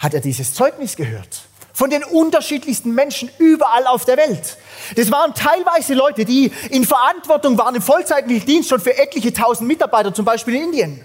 hat 0.00 0.14
er 0.14 0.20
dieses 0.20 0.52
Zeugnis 0.52 0.96
gehört. 0.96 1.42
Von 1.72 1.90
den 1.90 2.02
unterschiedlichsten 2.02 2.92
Menschen 2.92 3.30
überall 3.38 3.86
auf 3.86 4.04
der 4.04 4.16
Welt. 4.16 4.56
Das 4.96 5.12
waren 5.12 5.32
teilweise 5.32 5.94
Leute, 5.94 6.24
die 6.24 6.50
in 6.70 6.84
Verantwortung 6.84 7.56
waren 7.56 7.76
im 7.76 7.82
vollzeitlichen 7.82 8.46
Dienst 8.46 8.68
schon 8.68 8.80
für 8.80 8.98
etliche 8.98 9.32
tausend 9.32 9.68
Mitarbeiter, 9.68 10.12
zum 10.12 10.24
Beispiel 10.24 10.56
in 10.56 10.64
Indien, 10.64 11.04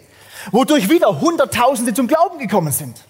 wodurch 0.52 0.90
wieder 0.90 1.22
Hunderttausende 1.22 1.94
zum 1.94 2.08
Glauben 2.08 2.40
gekommen 2.40 2.72
sind. 2.72 3.04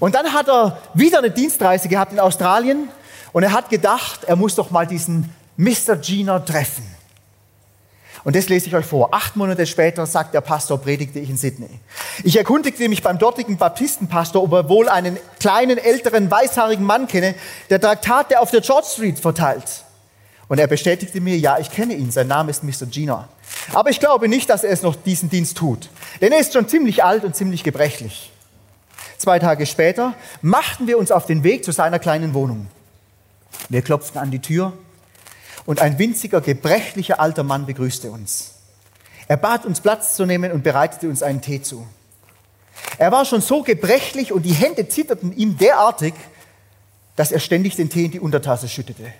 Und 0.00 0.14
dann 0.14 0.32
hat 0.32 0.48
er 0.48 0.78
wieder 0.94 1.18
eine 1.18 1.30
Dienstreise 1.30 1.88
gehabt 1.88 2.12
in 2.12 2.18
Australien 2.18 2.88
und 3.32 3.42
er 3.42 3.52
hat 3.52 3.68
gedacht, 3.68 4.24
er 4.24 4.34
muss 4.34 4.56
doch 4.56 4.70
mal 4.70 4.86
diesen 4.86 5.32
Mr. 5.56 5.96
Gina 5.96 6.40
treffen. 6.40 6.84
Und 8.24 8.36
das 8.36 8.48
lese 8.48 8.66
ich 8.66 8.74
euch 8.74 8.84
vor. 8.84 9.14
Acht 9.14 9.36
Monate 9.36 9.66
später, 9.66 10.04
sagt 10.06 10.34
der 10.34 10.42
Pastor, 10.42 10.78
predigte 10.78 11.18
ich 11.18 11.30
in 11.30 11.36
Sydney. 11.36 11.80
Ich 12.22 12.36
erkundigte 12.36 12.86
mich 12.88 13.02
beim 13.02 13.18
dortigen 13.18 13.56
Baptistenpastor, 13.56 14.42
ob 14.42 14.52
er 14.52 14.68
wohl 14.68 14.88
einen 14.88 15.18
kleinen, 15.38 15.78
älteren, 15.78 16.30
weißhaarigen 16.30 16.84
Mann 16.84 17.06
kenne, 17.06 17.34
der 17.70 17.80
Traktate 17.80 18.40
auf 18.40 18.50
der 18.50 18.60
George 18.60 18.88
Street 18.92 19.18
verteilt. 19.18 19.84
Und 20.48 20.58
er 20.58 20.66
bestätigte 20.66 21.20
mir, 21.20 21.38
ja, 21.38 21.58
ich 21.58 21.70
kenne 21.70 21.94
ihn, 21.94 22.10
sein 22.10 22.26
Name 22.26 22.50
ist 22.50 22.64
Mr. 22.64 22.86
Gina. 22.86 23.28
Aber 23.72 23.90
ich 23.90 24.00
glaube 24.00 24.28
nicht, 24.28 24.50
dass 24.50 24.64
er 24.64 24.70
es 24.72 24.82
noch 24.82 24.96
diesen 24.96 25.30
Dienst 25.30 25.56
tut, 25.56 25.88
denn 26.20 26.32
er 26.32 26.40
ist 26.40 26.52
schon 26.52 26.68
ziemlich 26.68 27.04
alt 27.04 27.24
und 27.24 27.36
ziemlich 27.36 27.64
gebrechlich. 27.64 28.32
Zwei 29.20 29.38
Tage 29.38 29.66
später 29.66 30.14
machten 30.40 30.86
wir 30.86 30.96
uns 30.96 31.10
auf 31.10 31.26
den 31.26 31.44
Weg 31.44 31.62
zu 31.62 31.72
seiner 31.72 31.98
kleinen 31.98 32.32
Wohnung. 32.32 32.68
Wir 33.68 33.82
klopften 33.82 34.18
an 34.18 34.30
die 34.30 34.38
Tür 34.38 34.72
und 35.66 35.82
ein 35.82 35.98
winziger, 35.98 36.40
gebrechlicher 36.40 37.20
alter 37.20 37.42
Mann 37.42 37.66
begrüßte 37.66 38.10
uns. 38.10 38.54
Er 39.28 39.36
bat 39.36 39.66
uns 39.66 39.82
Platz 39.82 40.14
zu 40.14 40.24
nehmen 40.24 40.52
und 40.52 40.64
bereitete 40.64 41.06
uns 41.06 41.22
einen 41.22 41.42
Tee 41.42 41.60
zu. 41.60 41.86
Er 42.96 43.12
war 43.12 43.26
schon 43.26 43.42
so 43.42 43.62
gebrechlich 43.62 44.32
und 44.32 44.44
die 44.44 44.54
Hände 44.54 44.88
zitterten 44.88 45.36
ihm 45.36 45.58
derartig, 45.58 46.14
dass 47.14 47.30
er 47.30 47.40
ständig 47.40 47.76
den 47.76 47.90
Tee 47.90 48.06
in 48.06 48.12
die 48.12 48.20
Untertasse 48.20 48.70
schüttete. 48.70 49.12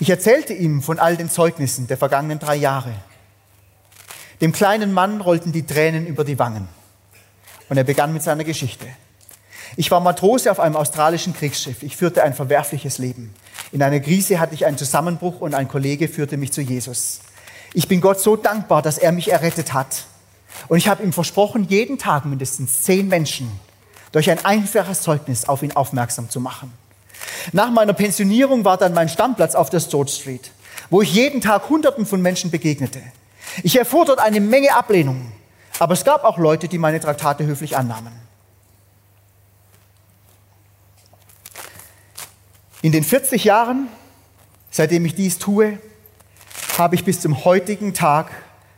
Ich 0.00 0.10
erzählte 0.10 0.54
ihm 0.54 0.82
von 0.82 0.98
all 0.98 1.16
den 1.16 1.30
Zeugnissen 1.30 1.86
der 1.86 1.98
vergangenen 1.98 2.40
drei 2.40 2.56
Jahre. 2.56 2.92
Dem 4.40 4.50
kleinen 4.50 4.92
Mann 4.92 5.20
rollten 5.20 5.52
die 5.52 5.64
Tränen 5.64 6.04
über 6.04 6.24
die 6.24 6.40
Wangen 6.40 6.66
und 7.72 7.78
er 7.78 7.84
begann 7.84 8.12
mit 8.12 8.22
seiner 8.22 8.44
Geschichte. 8.44 8.84
Ich 9.76 9.90
war 9.90 9.98
Matrose 10.00 10.50
auf 10.50 10.60
einem 10.60 10.76
australischen 10.76 11.32
Kriegsschiff. 11.32 11.82
Ich 11.82 11.96
führte 11.96 12.22
ein 12.22 12.34
verwerfliches 12.34 12.98
Leben. 12.98 13.32
In 13.72 13.82
einer 13.82 13.98
Krise 13.98 14.40
hatte 14.40 14.52
ich 14.52 14.66
einen 14.66 14.76
Zusammenbruch 14.76 15.40
und 15.40 15.54
ein 15.54 15.68
Kollege 15.68 16.06
führte 16.08 16.36
mich 16.36 16.52
zu 16.52 16.60
Jesus. 16.60 17.20
Ich 17.72 17.88
bin 17.88 18.02
Gott 18.02 18.20
so 18.20 18.36
dankbar, 18.36 18.82
dass 18.82 18.98
er 18.98 19.10
mich 19.10 19.32
errettet 19.32 19.72
hat. 19.72 20.04
Und 20.68 20.76
ich 20.76 20.86
habe 20.86 21.02
ihm 21.02 21.14
versprochen, 21.14 21.66
jeden 21.66 21.96
Tag 21.96 22.26
mindestens 22.26 22.82
zehn 22.82 23.08
Menschen 23.08 23.50
durch 24.12 24.30
ein 24.30 24.44
einfaches 24.44 25.00
Zeugnis 25.00 25.48
auf 25.48 25.62
ihn 25.62 25.72
aufmerksam 25.72 26.28
zu 26.28 26.40
machen. 26.40 26.74
Nach 27.52 27.70
meiner 27.70 27.94
Pensionierung 27.94 28.66
war 28.66 28.76
dann 28.76 28.92
mein 28.92 29.08
Stammplatz 29.08 29.54
auf 29.54 29.70
der 29.70 29.80
Stone 29.80 30.08
Street, 30.08 30.50
wo 30.90 31.00
ich 31.00 31.14
jeden 31.14 31.40
Tag 31.40 31.70
Hunderten 31.70 32.04
von 32.04 32.20
Menschen 32.20 32.50
begegnete. 32.50 33.00
Ich 33.62 33.76
erfuhr 33.76 34.04
dort 34.04 34.18
eine 34.18 34.40
Menge 34.42 34.76
Ablehnung, 34.76 35.32
aber 35.78 35.94
es 35.94 36.04
gab 36.04 36.24
auch 36.24 36.38
Leute, 36.38 36.68
die 36.68 36.78
meine 36.78 37.00
Traktate 37.00 37.46
höflich 37.46 37.76
annahmen. 37.76 38.12
In 42.82 42.92
den 42.92 43.04
40 43.04 43.44
Jahren, 43.44 43.88
seitdem 44.70 45.04
ich 45.04 45.14
dies 45.14 45.38
tue, 45.38 45.78
habe 46.78 46.94
ich 46.94 47.04
bis 47.04 47.20
zum 47.20 47.44
heutigen 47.44 47.94
Tag 47.94 48.30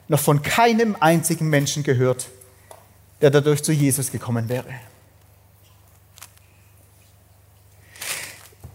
noch 0.08 0.20
von 0.20 0.42
keinem 0.42 0.96
einzigen 1.00 1.48
Menschen 1.48 1.82
gehört, 1.82 2.28
der 3.22 3.30
dadurch 3.30 3.62
zu 3.62 3.72
Jesus 3.72 4.12
gekommen 4.12 4.48
wäre. 4.48 4.74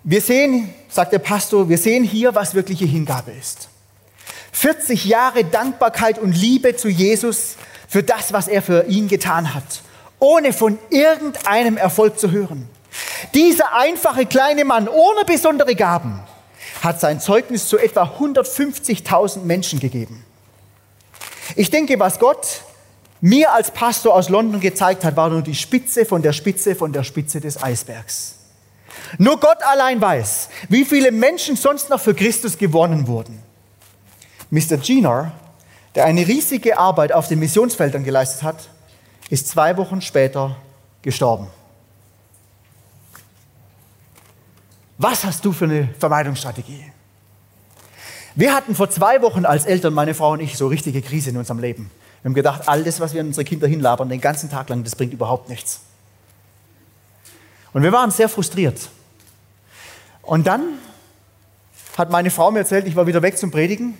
Wir 0.03 0.21
sehen, 0.21 0.73
sagt 0.89 1.13
der 1.13 1.19
Pastor, 1.19 1.69
wir 1.69 1.77
sehen 1.77 2.03
hier, 2.03 2.33
was 2.33 2.55
wirkliche 2.55 2.85
Hingabe 2.85 3.31
ist. 3.31 3.69
40 4.53 5.05
Jahre 5.05 5.45
Dankbarkeit 5.45 6.17
und 6.17 6.31
Liebe 6.31 6.75
zu 6.75 6.89
Jesus 6.89 7.57
für 7.89 8.03
das, 8.03 8.31
was 8.31 8.47
er 8.47 8.61
für 8.61 8.85
ihn 8.85 9.07
getan 9.07 9.53
hat, 9.53 9.81
ohne 10.19 10.53
von 10.53 10.77
irgendeinem 10.89 11.75
Erfolg 11.75 12.19
zu 12.19 12.31
hören. 12.31 12.69
Dieser 13.33 13.73
einfache 13.73 14.25
kleine 14.25 14.63
Mann 14.63 14.87
ohne 14.87 15.25
besondere 15.25 15.75
Gaben 15.75 16.21
hat 16.81 16.99
sein 16.99 17.19
Zeugnis 17.19 17.67
zu 17.67 17.77
etwa 17.77 18.03
150.000 18.03 19.39
Menschen 19.41 19.79
gegeben. 19.79 20.23
Ich 21.55 21.71
denke, 21.71 21.99
was 21.99 22.19
Gott 22.19 22.61
mir 23.21 23.51
als 23.51 23.71
Pastor 23.71 24.13
aus 24.13 24.29
London 24.29 24.61
gezeigt 24.61 25.03
hat, 25.03 25.15
war 25.15 25.29
nur 25.29 25.41
die 25.41 25.55
Spitze 25.55 26.05
von 26.05 26.21
der 26.21 26.31
Spitze 26.31 26.75
von 26.75 26.93
der 26.93 27.03
Spitze 27.03 27.41
des 27.41 27.61
Eisbergs. 27.61 28.35
Nur 29.17 29.39
Gott 29.39 29.57
allein 29.63 29.99
weiß, 29.99 30.49
wie 30.69 30.85
viele 30.85 31.11
Menschen 31.11 31.55
sonst 31.55 31.89
noch 31.89 31.99
für 31.99 32.13
Christus 32.13 32.57
gewonnen 32.57 33.07
wurden. 33.07 33.41
Mr. 34.51 34.77
Giner, 34.77 35.31
der 35.95 36.05
eine 36.05 36.27
riesige 36.27 36.77
Arbeit 36.77 37.11
auf 37.11 37.27
den 37.27 37.39
Missionsfeldern 37.39 38.03
geleistet 38.03 38.43
hat, 38.43 38.69
ist 39.29 39.47
zwei 39.47 39.77
Wochen 39.77 40.01
später 40.01 40.55
gestorben. 41.01 41.47
Was 44.97 45.23
hast 45.23 45.45
du 45.45 45.51
für 45.51 45.65
eine 45.65 45.89
Vermeidungsstrategie? 45.97 46.83
Wir 48.35 48.53
hatten 48.53 48.75
vor 48.75 48.89
zwei 48.89 49.21
Wochen 49.21 49.45
als 49.45 49.65
Eltern, 49.65 49.93
meine 49.93 50.13
Frau 50.13 50.33
und 50.33 50.41
ich, 50.41 50.57
so 50.57 50.67
richtige 50.67 51.01
Krise 51.01 51.29
in 51.29 51.37
unserem 51.37 51.59
Leben. 51.59 51.89
Wir 52.21 52.29
haben 52.29 52.35
gedacht, 52.35 52.63
all 52.67 52.83
das, 52.83 52.99
was 52.99 53.13
wir 53.13 53.21
an 53.21 53.27
unsere 53.27 53.45
Kinder 53.45 53.67
hinlabern, 53.67 54.09
den 54.09 54.21
ganzen 54.21 54.49
Tag 54.49 54.69
lang, 54.69 54.83
das 54.83 54.95
bringt 54.95 55.13
überhaupt 55.13 55.49
nichts. 55.49 55.81
Und 57.71 57.83
wir 57.83 57.91
waren 57.91 58.11
sehr 58.11 58.29
frustriert. 58.29 58.89
Und 60.21 60.47
dann 60.47 60.79
hat 61.97 62.09
meine 62.09 62.29
Frau 62.29 62.51
mir 62.51 62.59
erzählt, 62.59 62.85
ich 62.87 62.95
war 62.95 63.07
wieder 63.07 63.21
weg 63.21 63.37
zum 63.37 63.51
Predigen, 63.51 63.97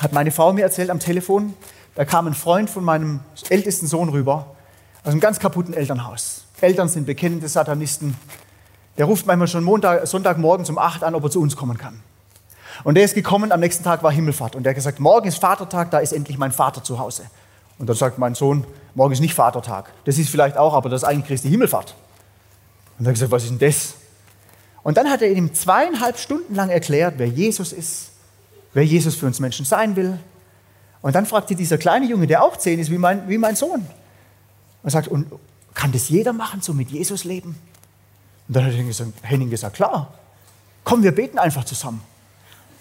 hat 0.00 0.12
meine 0.12 0.30
Frau 0.30 0.52
mir 0.52 0.62
erzählt 0.62 0.90
am 0.90 0.98
Telefon, 0.98 1.54
da 1.94 2.04
kam 2.04 2.26
ein 2.26 2.34
Freund 2.34 2.70
von 2.70 2.84
meinem 2.84 3.20
ältesten 3.48 3.86
Sohn 3.86 4.08
rüber, 4.08 4.54
aus 5.04 5.10
einem 5.10 5.20
ganz 5.20 5.38
kaputten 5.38 5.74
Elternhaus. 5.74 6.44
Eltern 6.60 6.88
sind 6.88 7.06
bekennende 7.06 7.48
Satanisten, 7.48 8.16
der 8.98 9.06
ruft 9.06 9.26
manchmal 9.26 9.48
schon 9.48 9.64
Montag, 9.64 10.06
Sonntagmorgen 10.06 10.66
um 10.68 10.78
8 10.78 11.02
an, 11.02 11.14
ob 11.14 11.24
er 11.24 11.30
zu 11.30 11.40
uns 11.40 11.56
kommen 11.56 11.78
kann. 11.78 12.00
Und 12.84 12.94
der 12.94 13.04
ist 13.04 13.14
gekommen, 13.14 13.52
am 13.52 13.60
nächsten 13.60 13.84
Tag 13.84 14.02
war 14.02 14.12
Himmelfahrt. 14.12 14.56
Und 14.56 14.64
der 14.64 14.70
hat 14.70 14.76
gesagt, 14.76 15.00
morgen 15.00 15.28
ist 15.28 15.38
Vatertag, 15.38 15.90
da 15.90 15.98
ist 15.98 16.12
endlich 16.12 16.38
mein 16.38 16.52
Vater 16.52 16.82
zu 16.82 16.98
Hause. 16.98 17.24
Und 17.78 17.88
dann 17.88 17.96
sagt 17.96 18.18
mein 18.18 18.34
Sohn, 18.34 18.64
morgen 18.94 19.12
ist 19.12 19.20
nicht 19.20 19.34
Vatertag. 19.34 19.92
Das 20.04 20.18
ist 20.18 20.30
vielleicht 20.30 20.56
auch, 20.56 20.74
aber 20.74 20.88
das 20.88 21.02
ist 21.02 21.08
eigentlich 21.08 21.26
Christi 21.26 21.48
Himmelfahrt. 21.48 21.94
Und 22.98 23.06
er 23.06 23.08
hat 23.08 23.14
gesagt, 23.14 23.32
was 23.32 23.44
ist 23.44 23.50
denn 23.50 23.58
das? 23.58 23.94
Und 24.82 24.96
dann 24.96 25.10
hat 25.10 25.22
er 25.22 25.30
ihm 25.30 25.54
zweieinhalb 25.54 26.18
Stunden 26.18 26.54
lang 26.54 26.70
erklärt, 26.70 27.14
wer 27.16 27.26
Jesus 27.28 27.72
ist, 27.72 28.11
wer 28.74 28.84
Jesus 28.84 29.14
für 29.14 29.26
uns 29.26 29.40
Menschen 29.40 29.64
sein 29.64 29.96
will. 29.96 30.18
Und 31.00 31.14
dann 31.14 31.26
fragte 31.26 31.54
dieser 31.54 31.78
kleine 31.78 32.06
Junge, 32.06 32.26
der 32.26 32.42
auch 32.42 32.56
zehn 32.56 32.78
ist, 32.78 32.90
wie 32.90 32.98
mein, 32.98 33.28
wie 33.28 33.38
mein 33.38 33.56
Sohn. 33.56 33.86
Und 34.82 34.90
sagt, 34.90 35.08
und 35.08 35.26
kann 35.74 35.92
das 35.92 36.08
jeder 36.08 36.32
machen, 36.32 36.60
so 36.60 36.72
mit 36.72 36.90
Jesus 36.90 37.24
leben? 37.24 37.56
Und 38.48 38.56
dann 38.56 38.66
hat 38.66 38.72
Henning 39.22 39.50
gesagt, 39.50 39.76
klar, 39.76 40.12
komm, 40.84 41.02
wir 41.02 41.12
beten 41.12 41.38
einfach 41.38 41.64
zusammen. 41.64 42.02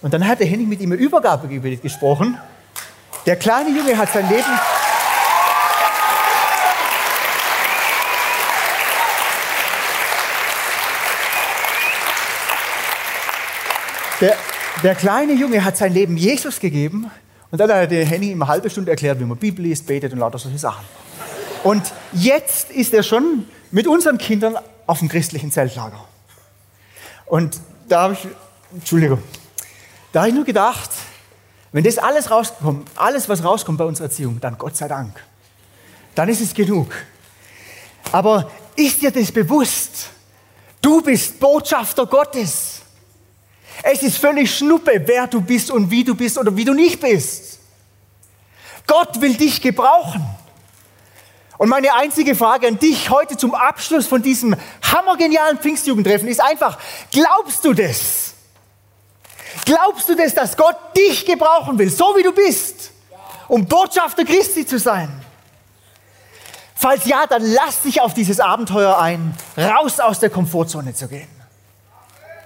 Und 0.02 0.14
dann 0.14 0.28
hat 0.28 0.40
der 0.40 0.48
Henning 0.48 0.68
mit 0.68 0.82
ihm 0.82 0.92
ein 0.92 1.00
Übergabegebet 1.00 1.82
gesprochen. 1.82 2.38
Der 3.26 3.36
kleine 3.36 3.70
Junge 3.70 3.98
hat 3.98 4.12
sein 4.12 4.28
Leben... 4.30 4.60
Der, 14.20 14.38
der 14.84 14.96
kleine 14.96 15.34
Junge 15.34 15.64
hat 15.64 15.78
sein 15.78 15.94
Leben 15.94 16.18
Jesus 16.18 16.60
gegeben 16.60 17.10
und 17.52 17.60
dann 17.60 17.72
hat 17.72 17.92
der 17.92 18.06
Henning 18.06 18.32
ihm 18.32 18.42
eine 18.42 18.52
halbe 18.52 18.70
Stunde 18.70 18.92
erklärt, 18.92 19.20
wie 19.20 19.26
man 19.26 19.38
Bibel 19.38 19.64
liest, 19.64 19.86
betet 19.86 20.14
und 20.14 20.20
lauter 20.20 20.40
solche 20.40 20.58
Sachen. 20.58 20.86
Und 21.64 21.84
jetzt 22.14 22.72
ist 22.72 22.94
er 22.94 23.04
schon 23.04 23.46
mit 23.70 23.88
unseren 23.88 24.18
Kindern 24.18 24.58
auf 24.88 25.00
dem 25.00 25.10
christlichen 25.10 25.52
Zeltlager. 25.52 26.04
Und 27.26 27.60
da 27.88 28.04
habe 28.04 28.14
ich, 28.14 28.28
Entschuldigung, 28.74 29.22
da 30.12 30.22
habe 30.22 30.30
ich 30.30 30.36
nur 30.36 30.46
gedacht, 30.46 30.90
wenn 31.72 31.84
das 31.84 31.98
alles 31.98 32.32
rauskommt, 32.32 32.90
alles 32.96 33.30
was 33.30 33.44
rauskommt 33.44 33.78
bei 33.78 33.86
unserer 33.86 34.08
Erziehung, 34.08 34.40
dann 34.42 34.58
Gott 34.58 34.76
sei 34.76 34.88
Dank. 34.88 35.24
Dann 36.16 36.28
ist 36.28 36.42
es 36.42 36.54
genug. 36.54 36.92
Aber 38.12 38.50
ist 38.76 39.02
dir 39.02 39.12
das 39.12 39.32
bewusst? 39.32 40.10
Du 40.82 41.02
bist 41.02 41.40
Botschafter 41.40 42.06
Gottes. 42.06 42.71
Es 43.84 44.04
ist 44.04 44.18
völlig 44.18 44.56
schnuppe, 44.56 45.02
wer 45.06 45.28
du 45.28 45.42
bist 45.42 45.72
und 45.72 45.90
wie 45.90 46.04
du 46.04 46.16
bist 46.16 46.38
oder 46.38 46.56
wie 46.56 46.66
du 46.66 46.74
nicht 46.74 47.00
bist. 47.00 47.60
Gott 48.88 49.22
will 49.22 49.36
dich 49.36 49.62
gebrauchen. 49.62 50.24
Und 51.58 51.70
meine 51.70 51.94
einzige 51.94 52.36
Frage 52.36 52.68
an 52.68 52.80
dich 52.80 53.10
heute 53.10 53.38
zum 53.38 53.54
Abschluss 53.54 54.08
von 54.08 54.22
diesem 54.22 54.56
hammergenialen 54.82 55.60
Pfingstjugendtreffen 55.60 56.28
ist 56.28 56.42
einfach, 56.42 56.80
glaubst 57.12 57.64
du 57.64 57.74
das? 57.74 58.34
Glaubst 59.66 60.10
du 60.10 60.16
das, 60.16 60.34
dass 60.34 60.58
Gott 60.58 60.76
dich 60.98 61.26
gebrauchen 61.26 61.78
will, 61.78 61.90
so 61.90 62.16
wie 62.18 62.24
du 62.24 62.32
bist, 62.32 62.92
um 63.48 63.66
Botschafter 63.66 64.26
Christi 64.26 64.66
zu 64.66 64.80
sein? 64.80 65.24
Falls 66.76 67.06
ja, 67.06 67.28
dann 67.28 67.44
lass 67.44 67.82
dich 67.82 68.02
auf 68.02 68.16
dieses 68.16 68.40
Abenteuer 68.40 68.98
ein, 68.98 69.38
raus 69.56 70.00
aus 70.00 70.20
der 70.20 70.32
Komfortzone 70.32 70.96
zu 70.96 71.08
gehen. 71.08 71.41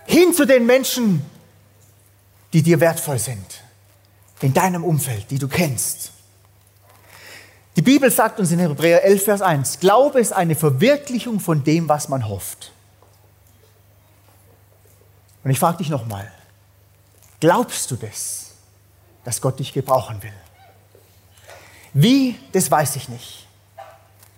Hin 0.06 0.34
zu 0.34 0.46
den 0.46 0.66
Menschen, 0.66 1.24
die 2.54 2.62
dir 2.62 2.80
wertvoll 2.80 3.20
sind, 3.20 3.64
in 4.42 4.54
deinem 4.54 4.84
Umfeld, 4.84 5.30
die 5.32 5.40
du 5.40 5.48
kennst. 5.48 6.12
Die 7.76 7.82
Bibel 7.82 8.10
sagt 8.10 8.40
uns 8.40 8.52
in 8.52 8.60
Hebräer 8.60 9.04
11, 9.04 9.24
Vers 9.24 9.42
1, 9.42 9.80
Glaube 9.80 10.20
ist 10.20 10.32
eine 10.32 10.56
Verwirklichung 10.56 11.40
von 11.40 11.64
dem, 11.64 11.90
was 11.90 12.08
man 12.08 12.30
hofft. 12.30 12.72
Und 15.44 15.52
ich 15.52 15.60
frage 15.60 15.78
dich 15.78 15.90
nochmal, 15.90 16.32
glaubst 17.40 17.92
du 17.92 17.96
das, 17.96 18.52
dass 19.26 19.42
Gott 19.42 19.60
dich 19.60 19.74
gebrauchen 19.74 20.24
will? 20.24 20.34
Wie, 21.94 22.36
das 22.52 22.70
weiß 22.72 22.96
ich 22.96 23.10
nicht. 23.10 23.48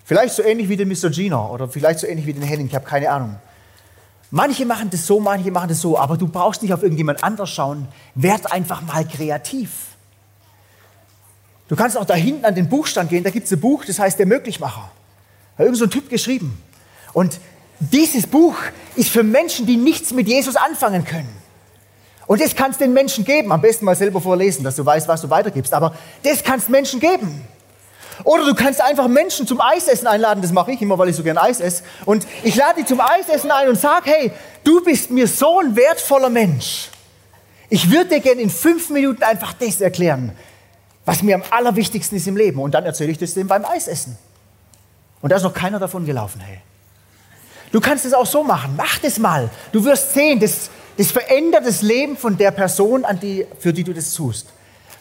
Vielleicht 0.04 0.34
so 0.34 0.42
ähnlich 0.42 0.68
wie 0.68 0.76
den 0.76 0.88
Mr. 0.88 1.10
Gina 1.10 1.48
oder 1.48 1.68
vielleicht 1.68 2.00
so 2.00 2.06
ähnlich 2.06 2.26
wie 2.26 2.32
den 2.32 2.42
Henning, 2.42 2.66
ich 2.66 2.74
habe 2.74 2.84
keine 2.84 3.10
Ahnung. 3.10 3.38
Manche 4.30 4.66
machen 4.66 4.90
das 4.90 5.06
so, 5.06 5.20
manche 5.20 5.50
machen 5.50 5.68
das 5.68 5.80
so, 5.80 5.98
aber 5.98 6.16
du 6.16 6.28
brauchst 6.28 6.62
nicht 6.62 6.74
auf 6.74 6.82
irgendjemand 6.82 7.24
anders 7.24 7.50
schauen. 7.50 7.88
Werd 8.14 8.52
einfach 8.52 8.82
mal 8.82 9.06
kreativ. 9.06 9.70
Du 11.68 11.76
kannst 11.76 11.96
auch 11.96 12.04
da 12.04 12.14
hinten 12.14 12.44
an 12.44 12.54
den 12.54 12.68
Buchstand 12.68 13.10
gehen, 13.10 13.24
da 13.24 13.30
gibt 13.30 13.46
es 13.46 13.52
ein 13.52 13.60
Buch, 13.60 13.84
das 13.84 13.98
heißt 13.98 14.18
Der 14.18 14.26
Möglichmacher. 14.26 14.90
Da 15.56 15.58
hat 15.58 15.66
irgend 15.66 15.78
so 15.78 15.84
ein 15.84 15.90
Typ 15.90 16.08
geschrieben. 16.08 16.62
Und 17.12 17.40
dieses 17.80 18.26
Buch 18.26 18.56
ist 18.96 19.10
für 19.10 19.22
Menschen, 19.22 19.66
die 19.66 19.76
nichts 19.76 20.12
mit 20.12 20.28
Jesus 20.28 20.56
anfangen 20.56 21.04
können. 21.04 21.28
Und 22.26 22.42
das 22.42 22.54
kannst 22.54 22.80
du 22.80 22.84
den 22.84 22.92
Menschen 22.92 23.24
geben. 23.24 23.52
Am 23.52 23.60
besten 23.60 23.86
mal 23.86 23.96
selber 23.96 24.20
vorlesen, 24.20 24.62
dass 24.62 24.76
du 24.76 24.84
weißt, 24.84 25.08
was 25.08 25.22
du 25.22 25.30
weitergibst. 25.30 25.72
Aber 25.72 25.94
das 26.22 26.44
kannst 26.44 26.68
Menschen 26.68 27.00
geben. 27.00 27.42
Oder 28.24 28.44
du 28.44 28.54
kannst 28.54 28.80
einfach 28.80 29.08
Menschen 29.08 29.46
zum 29.46 29.60
Eisessen 29.60 30.06
einladen. 30.06 30.42
Das 30.42 30.52
mache 30.52 30.72
ich 30.72 30.82
immer, 30.82 30.98
weil 30.98 31.08
ich 31.08 31.16
so 31.16 31.22
gern 31.22 31.38
Eis 31.38 31.60
esse. 31.60 31.82
Und 32.04 32.26
ich 32.42 32.56
lade 32.56 32.80
die 32.80 32.86
zum 32.86 33.00
Eisessen 33.00 33.50
ein 33.50 33.68
und 33.68 33.78
sage, 33.78 34.10
hey, 34.10 34.32
du 34.64 34.82
bist 34.82 35.10
mir 35.10 35.26
so 35.26 35.60
ein 35.60 35.76
wertvoller 35.76 36.30
Mensch. 36.30 36.88
Ich 37.70 37.90
würde 37.90 38.10
dir 38.10 38.20
gerne 38.20 38.40
in 38.40 38.50
fünf 38.50 38.90
Minuten 38.90 39.22
einfach 39.22 39.52
das 39.52 39.80
erklären, 39.80 40.32
was 41.04 41.22
mir 41.22 41.34
am 41.34 41.42
allerwichtigsten 41.50 42.16
ist 42.16 42.26
im 42.26 42.36
Leben. 42.36 42.60
Und 42.60 42.72
dann 42.72 42.84
erzähle 42.84 43.12
ich 43.12 43.18
das 43.18 43.34
dem 43.34 43.46
beim 43.46 43.64
Eisessen. 43.64 44.16
Und 45.20 45.30
da 45.30 45.36
ist 45.36 45.42
noch 45.42 45.54
keiner 45.54 45.78
davon 45.78 46.06
gelaufen, 46.06 46.40
hey. 46.40 46.60
Du 47.70 47.80
kannst 47.80 48.06
es 48.06 48.14
auch 48.14 48.26
so 48.26 48.42
machen. 48.42 48.74
Mach 48.76 48.98
das 48.98 49.18
mal. 49.18 49.50
Du 49.72 49.84
wirst 49.84 50.14
sehen, 50.14 50.40
das, 50.40 50.70
das 50.96 51.10
verändert 51.10 51.66
das 51.66 51.82
Leben 51.82 52.16
von 52.16 52.36
der 52.36 52.50
Person, 52.50 53.04
die, 53.20 53.46
für 53.58 53.72
die 53.72 53.84
du 53.84 53.92
das 53.92 54.14
tust. 54.14 54.48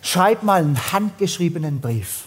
Schreib 0.01 0.43
mal 0.43 0.59
einen 0.59 0.91
handgeschriebenen 0.91 1.79
Brief. 1.79 2.26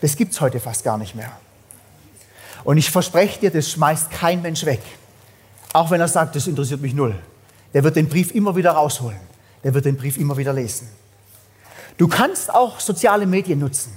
Das 0.00 0.16
gibt 0.16 0.32
es 0.32 0.40
heute 0.40 0.60
fast 0.60 0.84
gar 0.84 0.98
nicht 0.98 1.14
mehr. 1.14 1.32
Und 2.64 2.78
ich 2.78 2.90
verspreche 2.90 3.40
dir, 3.40 3.50
das 3.50 3.70
schmeißt 3.70 4.10
kein 4.10 4.42
Mensch 4.42 4.64
weg. 4.64 4.82
Auch 5.72 5.90
wenn 5.90 6.00
er 6.00 6.08
sagt, 6.08 6.36
das 6.36 6.46
interessiert 6.46 6.80
mich 6.80 6.94
null. 6.94 7.14
Der 7.74 7.84
wird 7.84 7.96
den 7.96 8.08
Brief 8.08 8.34
immer 8.34 8.56
wieder 8.56 8.72
rausholen. 8.72 9.20
Der 9.62 9.74
wird 9.74 9.84
den 9.84 9.96
Brief 9.96 10.16
immer 10.16 10.36
wieder 10.36 10.52
lesen. 10.52 10.88
Du 11.96 12.08
kannst 12.08 12.52
auch 12.52 12.80
soziale 12.80 13.26
Medien 13.26 13.58
nutzen. 13.58 13.96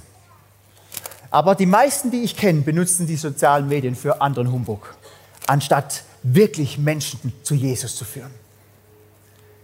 Aber 1.30 1.54
die 1.54 1.66
meisten, 1.66 2.10
die 2.10 2.22
ich 2.22 2.36
kenne, 2.36 2.62
benutzen 2.62 3.06
die 3.06 3.16
sozialen 3.16 3.68
Medien 3.68 3.94
für 3.94 4.20
anderen 4.20 4.50
Humbug, 4.50 4.94
anstatt 5.46 6.02
wirklich 6.22 6.76
Menschen 6.76 7.32
zu 7.42 7.54
Jesus 7.54 7.94
zu 7.96 8.04
führen. 8.04 8.32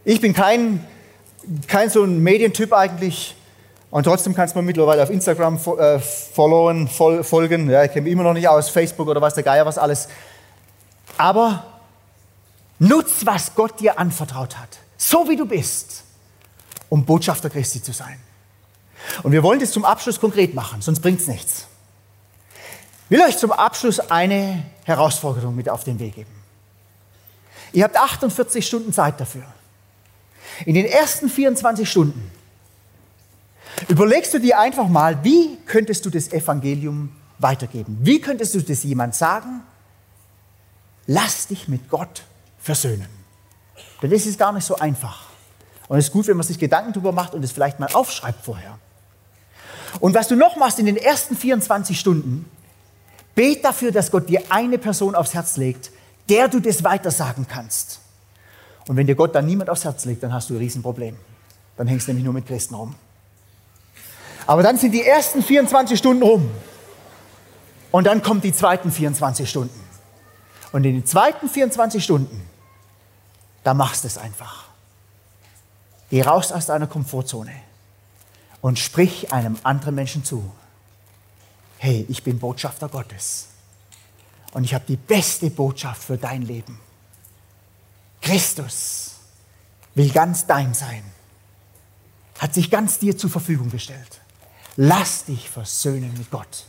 Ich 0.05 0.21
bin 0.21 0.33
kein, 0.33 0.87
kein 1.67 1.91
so 1.91 2.05
ein 2.05 2.23
Medientyp 2.23 2.73
eigentlich. 2.73 3.35
Und 3.97 4.03
trotzdem 4.03 4.35
kannst 4.35 4.55
du 4.55 4.59
mir 4.59 4.67
mittlerweile 4.67 5.03
auf 5.03 5.09
Instagram 5.09 5.57
äh, 5.79 5.99
followen, 5.99 6.87
fol 6.87 7.25
folgen. 7.25 7.71
Ja, 7.71 7.83
ich 7.83 7.93
kenne 7.93 8.03
mich 8.03 8.13
immer 8.13 8.25
noch 8.25 8.35
nicht 8.35 8.47
aus, 8.47 8.69
Facebook 8.69 9.09
oder 9.09 9.23
was 9.23 9.33
der 9.33 9.43
Geier, 9.43 9.65
was 9.65 9.79
alles. 9.79 10.09
Aber 11.17 11.65
nutz, 12.79 13.25
was 13.25 13.55
Gott 13.55 13.81
dir 13.81 13.99
anvertraut 13.99 14.59
hat, 14.59 14.69
so 14.99 15.27
wie 15.31 15.37
du 15.37 15.47
bist, 15.47 16.05
um 16.91 17.07
Botschafter 17.07 17.49
Christi 17.49 17.83
zu 17.83 17.93
sein. 17.93 18.21
Und 19.23 19.33
wir 19.33 19.43
wollen 19.43 19.61
das 19.61 19.71
zum 19.71 19.87
Abschluss 19.87 20.21
konkret 20.21 20.53
machen, 20.53 20.83
sonst 20.83 21.01
bringt 21.01 21.23
es 21.23 21.27
nichts. 21.27 21.67
Ich 23.09 23.17
will 23.17 23.25
euch 23.25 23.39
zum 23.39 23.51
Abschluss 23.51 23.99
eine 23.99 24.63
Herausforderung 24.85 25.57
mit 25.57 25.71
auf 25.71 25.85
den 25.85 25.99
Weg 25.99 26.17
geben. 26.17 26.43
Ihr 27.73 27.85
habt 27.85 27.97
48 27.97 28.67
Stunden 28.67 28.93
Zeit 28.93 29.19
dafür. 29.19 29.47
In 30.67 30.75
den 30.75 30.85
ersten 30.85 31.31
24 31.31 31.91
Stunden 31.91 32.36
überlegst 33.89 34.35
du 34.35 34.41
dir 34.41 34.59
einfach 34.59 34.89
mal, 34.89 35.23
wie 35.25 35.59
könntest 35.67 36.05
du 36.07 36.11
das 36.11 36.33
Evangelium 36.33 37.11
weitergeben? 37.39 37.99
Wie 38.01 38.21
könntest 38.21 38.55
du 38.55 38.61
das 38.61 38.83
jemand 38.83 39.15
sagen? 39.15 39.63
Lass 41.07 41.47
dich 41.47 41.69
mit 41.69 41.89
Gott 41.89 42.23
versöhnen. 42.59 43.09
Denn 44.03 44.11
das 44.11 44.27
ist 44.27 44.39
gar 44.39 44.53
nicht 44.53 44.65
so 44.65 44.77
einfach. 44.77 45.27
Und 45.89 45.99
es 45.99 46.07
ist 46.07 46.13
gut, 46.13 46.27
wenn 46.27 46.37
man 46.37 46.47
sich 46.47 46.59
Gedanken 46.59 46.93
darüber 46.93 47.13
macht 47.13 47.35
und 47.35 47.45
es 47.45 47.53
vielleicht 47.53 47.79
mal 47.79 47.89
aufschreibt 47.93 48.45
vorher. 48.45 48.79
Und 50.01 50.15
was 50.15 50.29
du 50.29 50.37
noch 50.37 50.57
machst 50.57 50.79
in 50.79 50.87
den 50.87 50.97
ersten 50.97 51.37
24 51.37 51.99
Stunden, 51.99 52.51
bet 53.35 53.65
dafür, 53.65 53.93
dass 53.93 54.11
Gott 54.11 54.29
dir 54.29 54.43
eine 54.49 54.79
Person 54.79 55.15
aufs 55.15 55.35
Herz 55.35 55.57
legt, 55.57 55.91
der 56.29 56.49
du 56.49 56.61
das 56.61 56.83
weitersagen 56.83 57.47
kannst. 57.49 58.01
Und 58.89 58.97
wenn 58.97 59.07
dir 59.07 59.15
Gott 59.15 59.35
dann 59.35 59.47
niemand 59.47 59.71
aufs 59.71 59.85
Herz 59.85 60.05
legt, 60.05 60.23
dann 60.23 60.33
hast 60.33 60.51
du 60.51 60.55
ein 60.55 60.59
Riesenproblem. 60.59 61.17
Dann 61.77 61.87
hängst 61.87 62.09
du 62.09 62.11
nämlich 62.11 62.25
nur 62.25 62.35
mit 62.35 62.47
Christen 62.47 62.75
rum. 62.75 62.95
Aber 64.47 64.63
dann 64.63 64.79
sind 64.79 64.93
die 64.93 65.05
ersten 65.05 65.43
24 65.43 65.99
Stunden 65.99 66.23
rum. 66.23 66.51
Und 67.91 68.05
dann 68.05 68.23
kommen 68.23 68.41
die 68.41 68.53
zweiten 68.53 68.91
24 68.91 69.49
Stunden. 69.49 69.81
Und 70.73 70.85
in 70.85 70.95
den 70.95 71.07
zweiten 71.07 71.49
24 71.49 72.03
Stunden, 72.03 72.43
da 73.65 73.75
machst 73.75 74.05
du 74.05 74.09
es 74.09 74.19
einfach. 74.19 74.67
Geh 76.11 76.23
raus 76.23 76.53
aus 76.53 76.67
deiner 76.67 76.87
Komfortzone 76.87 77.53
und 78.61 78.79
sprich 78.79 79.33
einem 79.33 79.57
anderen 79.63 79.95
Menschen 79.95 80.25
zu. 80.25 80.53
Hey, 81.79 82.07
ich 82.09 82.23
bin 82.23 82.39
Botschafter 82.39 82.89
Gottes 82.89 83.49
und 84.53 84.65
ich 84.65 84.75
habe 84.75 84.85
die 84.87 84.97
beste 84.97 85.51
Botschaft 85.51 86.03
für 86.03 86.17
dein 86.17 86.43
Leben. 86.43 86.79
Christus 88.21 89.15
will 89.95 90.11
ganz 90.11 90.47
dein 90.47 90.75
sein, 90.75 91.03
hat 92.39 92.55
sich 92.55 92.71
ganz 92.71 92.99
dir 92.99 93.17
zur 93.17 93.31
Verfügung 93.31 93.71
gestellt. 93.71 94.21
Lass 94.79 95.25
dich 95.25 95.49
versöhnen 95.49 96.13
mit 96.19 96.31
Gott. 96.31 96.65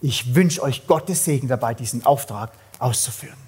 Ich 0.00 0.34
wünsche 0.34 0.60
euch 0.60 0.88
Gottes 0.88 1.24
Segen 1.24 1.46
dabei, 1.46 1.72
diesen 1.72 2.04
Auftrag 2.04 2.50
auszuführen. 2.80 3.38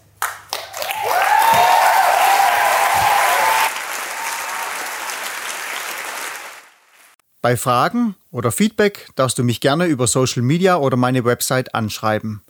Bei 7.42 7.56
Fragen 7.56 8.14
oder 8.30 8.52
Feedback 8.52 9.08
darfst 9.16 9.38
du 9.38 9.42
mich 9.42 9.60
gerne 9.60 9.86
über 9.86 10.06
Social 10.06 10.42
Media 10.42 10.76
oder 10.76 10.96
meine 10.96 11.24
Website 11.24 11.74
anschreiben. 11.74 12.42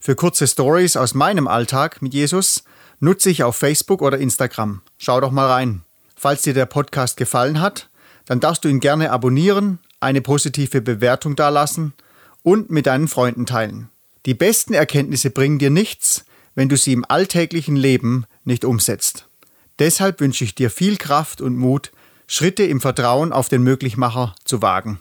Für 0.00 0.16
kurze 0.16 0.46
Stories 0.46 0.96
aus 0.96 1.14
meinem 1.14 1.48
Alltag 1.48 2.02
mit 2.02 2.12
Jesus 2.12 2.64
nutze 3.00 3.30
ich 3.30 3.42
auf 3.42 3.56
Facebook 3.56 4.02
oder 4.02 4.18
Instagram. 4.18 4.82
Schau 4.98 5.20
doch 5.20 5.30
mal 5.30 5.50
rein. 5.50 5.82
Falls 6.14 6.42
dir 6.42 6.52
der 6.52 6.66
Podcast 6.66 7.16
gefallen 7.16 7.60
hat, 7.60 7.88
dann 8.26 8.40
darfst 8.40 8.64
du 8.64 8.68
ihn 8.68 8.80
gerne 8.80 9.12
abonnieren, 9.12 9.78
eine 10.04 10.20
positive 10.20 10.80
Bewertung 10.80 11.34
dalassen 11.36 11.94
und 12.42 12.70
mit 12.70 12.86
deinen 12.86 13.08
Freunden 13.08 13.46
teilen. 13.46 13.90
Die 14.26 14.34
besten 14.34 14.74
Erkenntnisse 14.74 15.30
bringen 15.30 15.58
dir 15.58 15.70
nichts, 15.70 16.24
wenn 16.54 16.68
du 16.68 16.76
sie 16.76 16.92
im 16.92 17.04
alltäglichen 17.08 17.76
Leben 17.76 18.26
nicht 18.44 18.64
umsetzt. 18.64 19.28
Deshalb 19.78 20.20
wünsche 20.20 20.44
ich 20.44 20.54
dir 20.54 20.70
viel 20.70 20.96
Kraft 20.96 21.40
und 21.40 21.56
Mut, 21.56 21.90
Schritte 22.26 22.62
im 22.62 22.80
Vertrauen 22.80 23.32
auf 23.32 23.48
den 23.48 23.62
Möglichmacher 23.62 24.34
zu 24.44 24.62
wagen. 24.62 25.00